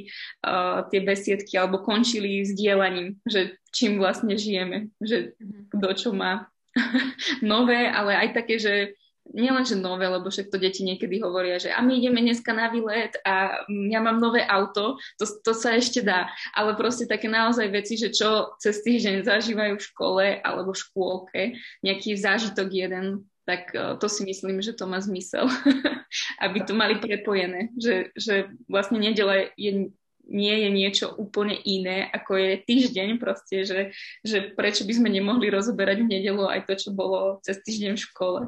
uh, 0.46 0.86
tie 0.88 1.02
besiedky 1.02 1.58
alebo 1.60 1.82
končili 1.82 2.46
s 2.46 2.54
dielaním, 2.56 3.20
že 3.28 3.58
čím 3.74 4.00
vlastne 4.00 4.38
žijeme, 4.38 4.94
že 5.02 5.36
mhm. 5.36 5.74
kto 5.74 5.88
čo 5.98 6.10
má 6.14 6.48
nové, 7.44 7.90
ale 7.90 8.16
aj 8.16 8.28
také, 8.32 8.56
že 8.56 8.96
nielen, 9.32 9.64
že 9.64 9.80
nové, 9.80 10.04
lebo 10.04 10.28
však 10.28 10.52
to 10.52 10.60
deti 10.60 10.84
niekedy 10.84 11.16
hovoria, 11.24 11.56
že 11.56 11.72
a 11.72 11.80
my 11.80 11.96
ideme 11.96 12.20
dneska 12.20 12.52
na 12.52 12.68
výlet 12.68 13.16
a 13.24 13.64
ja 13.68 14.00
mám 14.04 14.20
nové 14.20 14.44
auto, 14.44 15.00
to, 15.16 15.24
to 15.40 15.56
sa 15.56 15.74
ešte 15.80 16.04
dá, 16.04 16.28
ale 16.52 16.76
proste 16.76 17.08
také 17.08 17.30
naozaj 17.30 17.72
veci, 17.72 17.96
že 17.96 18.12
čo 18.12 18.52
cez 18.60 18.84
týždeň 18.84 19.24
zažívajú 19.24 19.74
v 19.80 19.86
škole 19.94 20.26
alebo 20.44 20.76
v 20.76 20.82
škôlke, 20.84 21.42
nejaký 21.80 22.20
zážitok 22.20 22.68
jeden, 22.68 23.24
tak 23.48 23.72
e, 23.72 23.96
to 23.96 24.06
si 24.08 24.28
myslím, 24.28 24.60
že 24.60 24.76
to 24.76 24.84
má 24.84 25.00
zmysel, 25.00 25.48
aby 26.44 26.58
to 26.64 26.76
mali 26.76 27.00
prepojené, 27.00 27.72
že, 27.80 28.12
že 28.16 28.52
vlastne 28.68 29.00
nedele 29.00 29.52
je 29.56 29.88
nie 30.24 30.56
je 30.64 30.70
niečo 30.72 31.06
úplne 31.20 31.52
iné, 31.52 32.08
ako 32.08 32.40
je 32.40 32.52
týždeň 32.64 33.20
proste, 33.20 33.68
že, 33.68 33.80
že 34.24 34.56
prečo 34.56 34.88
by 34.88 34.92
sme 34.96 35.12
nemohli 35.12 35.52
rozoberať 35.52 36.00
v 36.00 36.10
nedelu 36.16 36.48
aj 36.48 36.64
to, 36.64 36.74
čo 36.80 36.90
bolo 36.96 37.44
cez 37.44 37.60
týždeň 37.60 37.92
v 37.92 38.04
škole. 38.08 38.40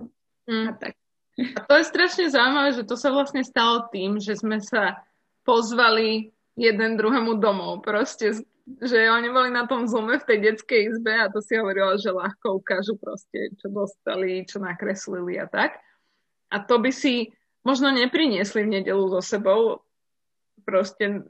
Mm. 0.46 0.66
A, 0.68 0.72
tak. 0.78 0.94
a 1.38 1.60
to 1.66 1.74
je 1.76 1.84
strašne 1.84 2.26
zaujímavé, 2.30 2.70
že 2.74 2.86
to 2.86 2.94
sa 2.94 3.10
vlastne 3.10 3.42
stalo 3.42 3.86
tým, 3.90 4.22
že 4.22 4.38
sme 4.38 4.62
sa 4.62 5.02
pozvali 5.46 6.32
jeden 6.56 6.96
druhému 6.96 7.38
domov. 7.38 7.84
Proste, 7.84 8.34
že 8.66 8.98
oni 9.12 9.28
boli 9.30 9.52
na 9.52 9.68
tom 9.68 9.86
Zoome 9.86 10.18
v 10.18 10.26
tej 10.26 10.38
detskej 10.42 10.80
izbe 10.90 11.12
a 11.14 11.30
to 11.30 11.38
si 11.38 11.54
hovorila, 11.54 11.94
že 12.00 12.10
ľahko 12.10 12.58
ukážu 12.58 12.98
proste, 12.98 13.54
čo 13.60 13.70
dostali, 13.70 14.42
čo 14.48 14.58
nakreslili 14.58 15.38
a 15.38 15.46
tak. 15.46 15.78
A 16.50 16.62
to 16.62 16.82
by 16.82 16.90
si 16.90 17.30
možno 17.62 17.90
nepriniesli 17.94 18.66
v 18.66 18.82
nedelu 18.82 19.06
so 19.10 19.22
sebou 19.22 19.82
proste 20.66 21.22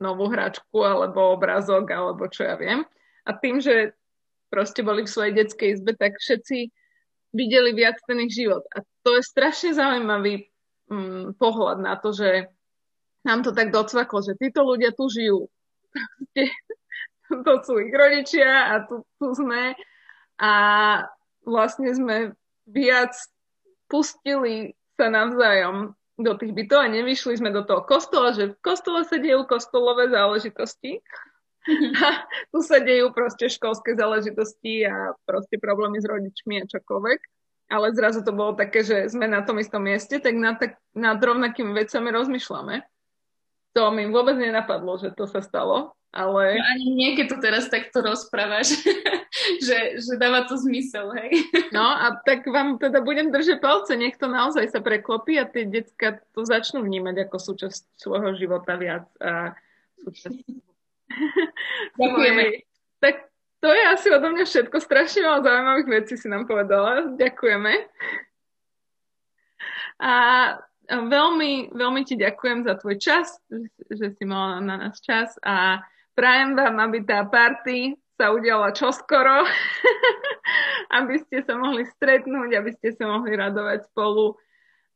novú 0.00 0.32
hračku 0.32 0.80
alebo 0.80 1.36
obrazok 1.36 1.84
alebo 1.92 2.24
čo 2.32 2.48
ja 2.48 2.56
viem. 2.56 2.84
A 3.28 3.36
tým, 3.36 3.60
že 3.60 3.92
proste 4.48 4.80
boli 4.80 5.04
v 5.04 5.12
svojej 5.12 5.32
detskej 5.36 5.68
izbe, 5.76 5.92
tak 5.92 6.16
všetci 6.16 6.72
videli 7.30 7.74
viac 7.74 7.98
ten 8.06 8.20
ich 8.22 8.34
život. 8.34 8.66
A 8.74 8.82
to 9.06 9.18
je 9.18 9.22
strašne 9.22 9.74
zaujímavý 9.74 10.50
mm, 10.90 11.38
pohľad 11.38 11.78
na 11.82 11.94
to, 11.96 12.10
že 12.10 12.50
nám 13.26 13.44
to 13.44 13.52
tak 13.52 13.70
docvaklo, 13.70 14.24
že 14.24 14.38
títo 14.38 14.64
ľudia 14.64 14.90
tu 14.96 15.06
žijú. 15.06 15.46
to 17.46 17.52
sú 17.62 17.78
ich 17.78 17.92
rodičia 17.94 18.74
a 18.74 18.74
tu, 18.86 19.06
tu 19.20 19.26
sme. 19.36 19.76
A 20.40 20.52
vlastne 21.44 21.92
sme 21.92 22.32
viac 22.64 23.12
pustili 23.90 24.72
sa 24.96 25.12
navzájom 25.12 25.92
do 26.20 26.32
tých 26.36 26.52
bytov 26.52 26.84
a 26.84 26.92
nevyšli 26.92 27.40
sme 27.40 27.50
do 27.50 27.64
toho 27.64 27.82
kostola, 27.84 28.36
že 28.36 28.52
v 28.52 28.60
kostole 28.60 29.04
sa 29.08 29.16
dejú 29.16 29.48
kostolové 29.48 30.12
záležitosti 30.12 31.00
tu 32.52 32.58
sa 32.64 32.80
dejú 32.80 33.12
proste 33.12 33.52
školské 33.52 33.92
záležitosti 33.96 34.88
a 34.88 35.12
proste 35.28 35.60
problémy 35.60 36.00
s 36.00 36.06
rodičmi 36.08 36.64
a 36.64 36.68
čokoľvek. 36.68 37.20
Ale 37.70 37.94
zrazu 37.94 38.26
to 38.26 38.34
bolo 38.34 38.58
také, 38.58 38.82
že 38.82 39.06
sme 39.06 39.30
na 39.30 39.46
tom 39.46 39.62
istom 39.62 39.86
mieste, 39.86 40.18
tak 40.18 40.34
nad, 40.34 40.58
tak, 40.58 40.74
nad 40.90 41.22
rovnakými 41.22 41.70
vecami 41.70 42.10
rozmýšľame. 42.10 42.82
To 43.78 43.94
mi 43.94 44.10
vôbec 44.10 44.34
nenapadlo, 44.34 44.98
že 44.98 45.14
to 45.14 45.30
sa 45.30 45.38
stalo, 45.38 45.94
ale... 46.10 46.58
No 46.58 46.66
ani 46.66 46.86
nie, 46.90 47.10
keď 47.14 47.26
to 47.30 47.38
teraz 47.38 47.70
takto 47.70 48.02
rozprávaš, 48.02 48.74
že, 49.66 50.02
že 50.02 50.12
dáva 50.18 50.50
to 50.50 50.58
zmysel, 50.58 51.14
hej. 51.14 51.46
No 51.76 51.86
a 51.86 52.18
tak 52.26 52.42
vám 52.50 52.82
teda 52.82 52.98
budem 52.98 53.30
držať 53.30 53.62
palce, 53.62 53.94
nech 53.94 54.18
to 54.18 54.26
naozaj 54.26 54.66
sa 54.66 54.82
preklopí 54.82 55.38
a 55.38 55.46
tie 55.46 55.70
decka 55.70 56.18
to 56.34 56.42
začnú 56.42 56.82
vnímať 56.82 57.30
ako 57.30 57.36
súčasť 57.38 57.94
svojho 57.94 58.34
života 58.34 58.74
viac 58.74 59.06
a 59.22 59.54
súčasť 60.02 60.69
Ďakujeme. 62.00 62.64
Tak 63.00 63.14
to 63.60 63.68
je 63.68 63.82
asi 63.92 64.08
odo 64.08 64.28
mňa 64.32 64.44
všetko. 64.46 64.76
Strašne 64.80 65.20
veľa 65.26 65.40
zaujímavých 65.44 65.88
vecí 65.90 66.14
si 66.16 66.26
nám 66.30 66.48
povedala. 66.48 67.12
Ďakujeme. 67.18 67.72
A 70.00 70.12
veľmi, 70.88 71.76
veľmi 71.76 72.02
ti 72.08 72.16
ďakujem 72.16 72.64
za 72.64 72.74
tvoj 72.80 72.96
čas, 72.96 73.36
že 73.92 74.16
si 74.16 74.24
mala 74.24 74.64
na 74.64 74.74
nás 74.80 74.96
čas 74.98 75.36
a 75.44 75.84
prajem 76.16 76.56
vám, 76.56 76.80
aby 76.80 77.04
tá 77.04 77.22
party 77.28 78.00
sa 78.16 78.32
udiala 78.32 78.72
čoskoro, 78.72 79.44
aby 80.98 81.20
ste 81.24 81.44
sa 81.44 81.56
mohli 81.56 81.84
stretnúť, 81.84 82.50
aby 82.56 82.70
ste 82.76 82.96
sa 82.96 83.08
mohli 83.08 83.32
radovať 83.36 83.92
spolu, 83.92 84.36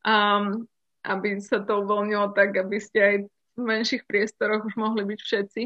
um, 0.05 0.65
aby 1.05 1.37
sa 1.41 1.61
to 1.61 1.85
uvoľnilo 1.85 2.33
tak, 2.33 2.57
aby 2.57 2.77
ste 2.81 2.99
aj 3.01 3.15
v 3.55 3.61
menších 3.61 4.03
priestoroch 4.05 4.67
už 4.67 4.75
mohli 4.77 5.05
byť 5.07 5.19
všetci. 5.21 5.61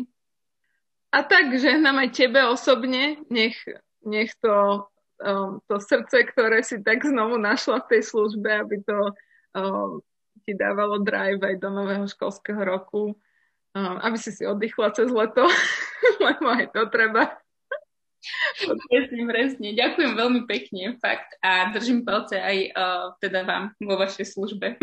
A 1.10 1.26
tak 1.26 1.50
žehnám 1.58 2.06
aj 2.06 2.10
tebe 2.14 2.38
osobne, 2.46 3.18
nech, 3.34 3.58
nech 4.06 4.30
to, 4.38 4.86
um, 5.26 5.58
to 5.66 5.82
srdce, 5.82 6.22
ktoré 6.30 6.62
si 6.62 6.78
tak 6.86 7.02
znovu 7.02 7.42
našla 7.42 7.82
v 7.82 7.98
tej 7.98 8.02
službe, 8.14 8.46
aby 8.46 8.78
to 8.86 8.98
um, 9.58 10.06
ti 10.46 10.54
dávalo 10.54 11.02
drive 11.02 11.42
aj 11.42 11.56
do 11.58 11.70
nového 11.74 12.06
školského 12.06 12.62
roku, 12.62 13.18
um, 13.74 13.96
aby 14.06 14.18
si 14.22 14.30
si 14.30 14.46
oddychla 14.46 14.94
cez 14.94 15.10
leto, 15.10 15.50
lebo 16.26 16.46
aj 16.46 16.78
to 16.78 16.86
treba. 16.94 17.42
Presne, 18.92 19.22
presne. 19.26 19.68
Ďakujem 19.74 20.14
veľmi 20.14 20.42
pekne, 20.46 21.00
fakt. 21.02 21.40
A 21.42 21.72
držím 21.74 22.06
palce 22.06 22.38
aj 22.38 22.58
uh, 22.76 23.06
teda 23.18 23.48
vám 23.48 23.74
vo 23.82 23.98
vašej 23.98 24.26
službe. 24.30 24.78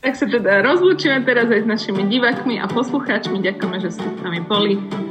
Tak 0.00 0.16
sa 0.16 0.24
teda 0.24 0.64
rozlúčime 0.64 1.20
teraz 1.28 1.52
aj 1.52 1.60
s 1.60 1.68
našimi 1.68 2.08
divákmi 2.08 2.56
a 2.56 2.64
poslucháčmi. 2.72 3.44
Ďakujeme, 3.44 3.78
že 3.84 3.92
ste 3.92 4.08
s 4.08 4.20
nami 4.24 4.40
boli 4.40 4.80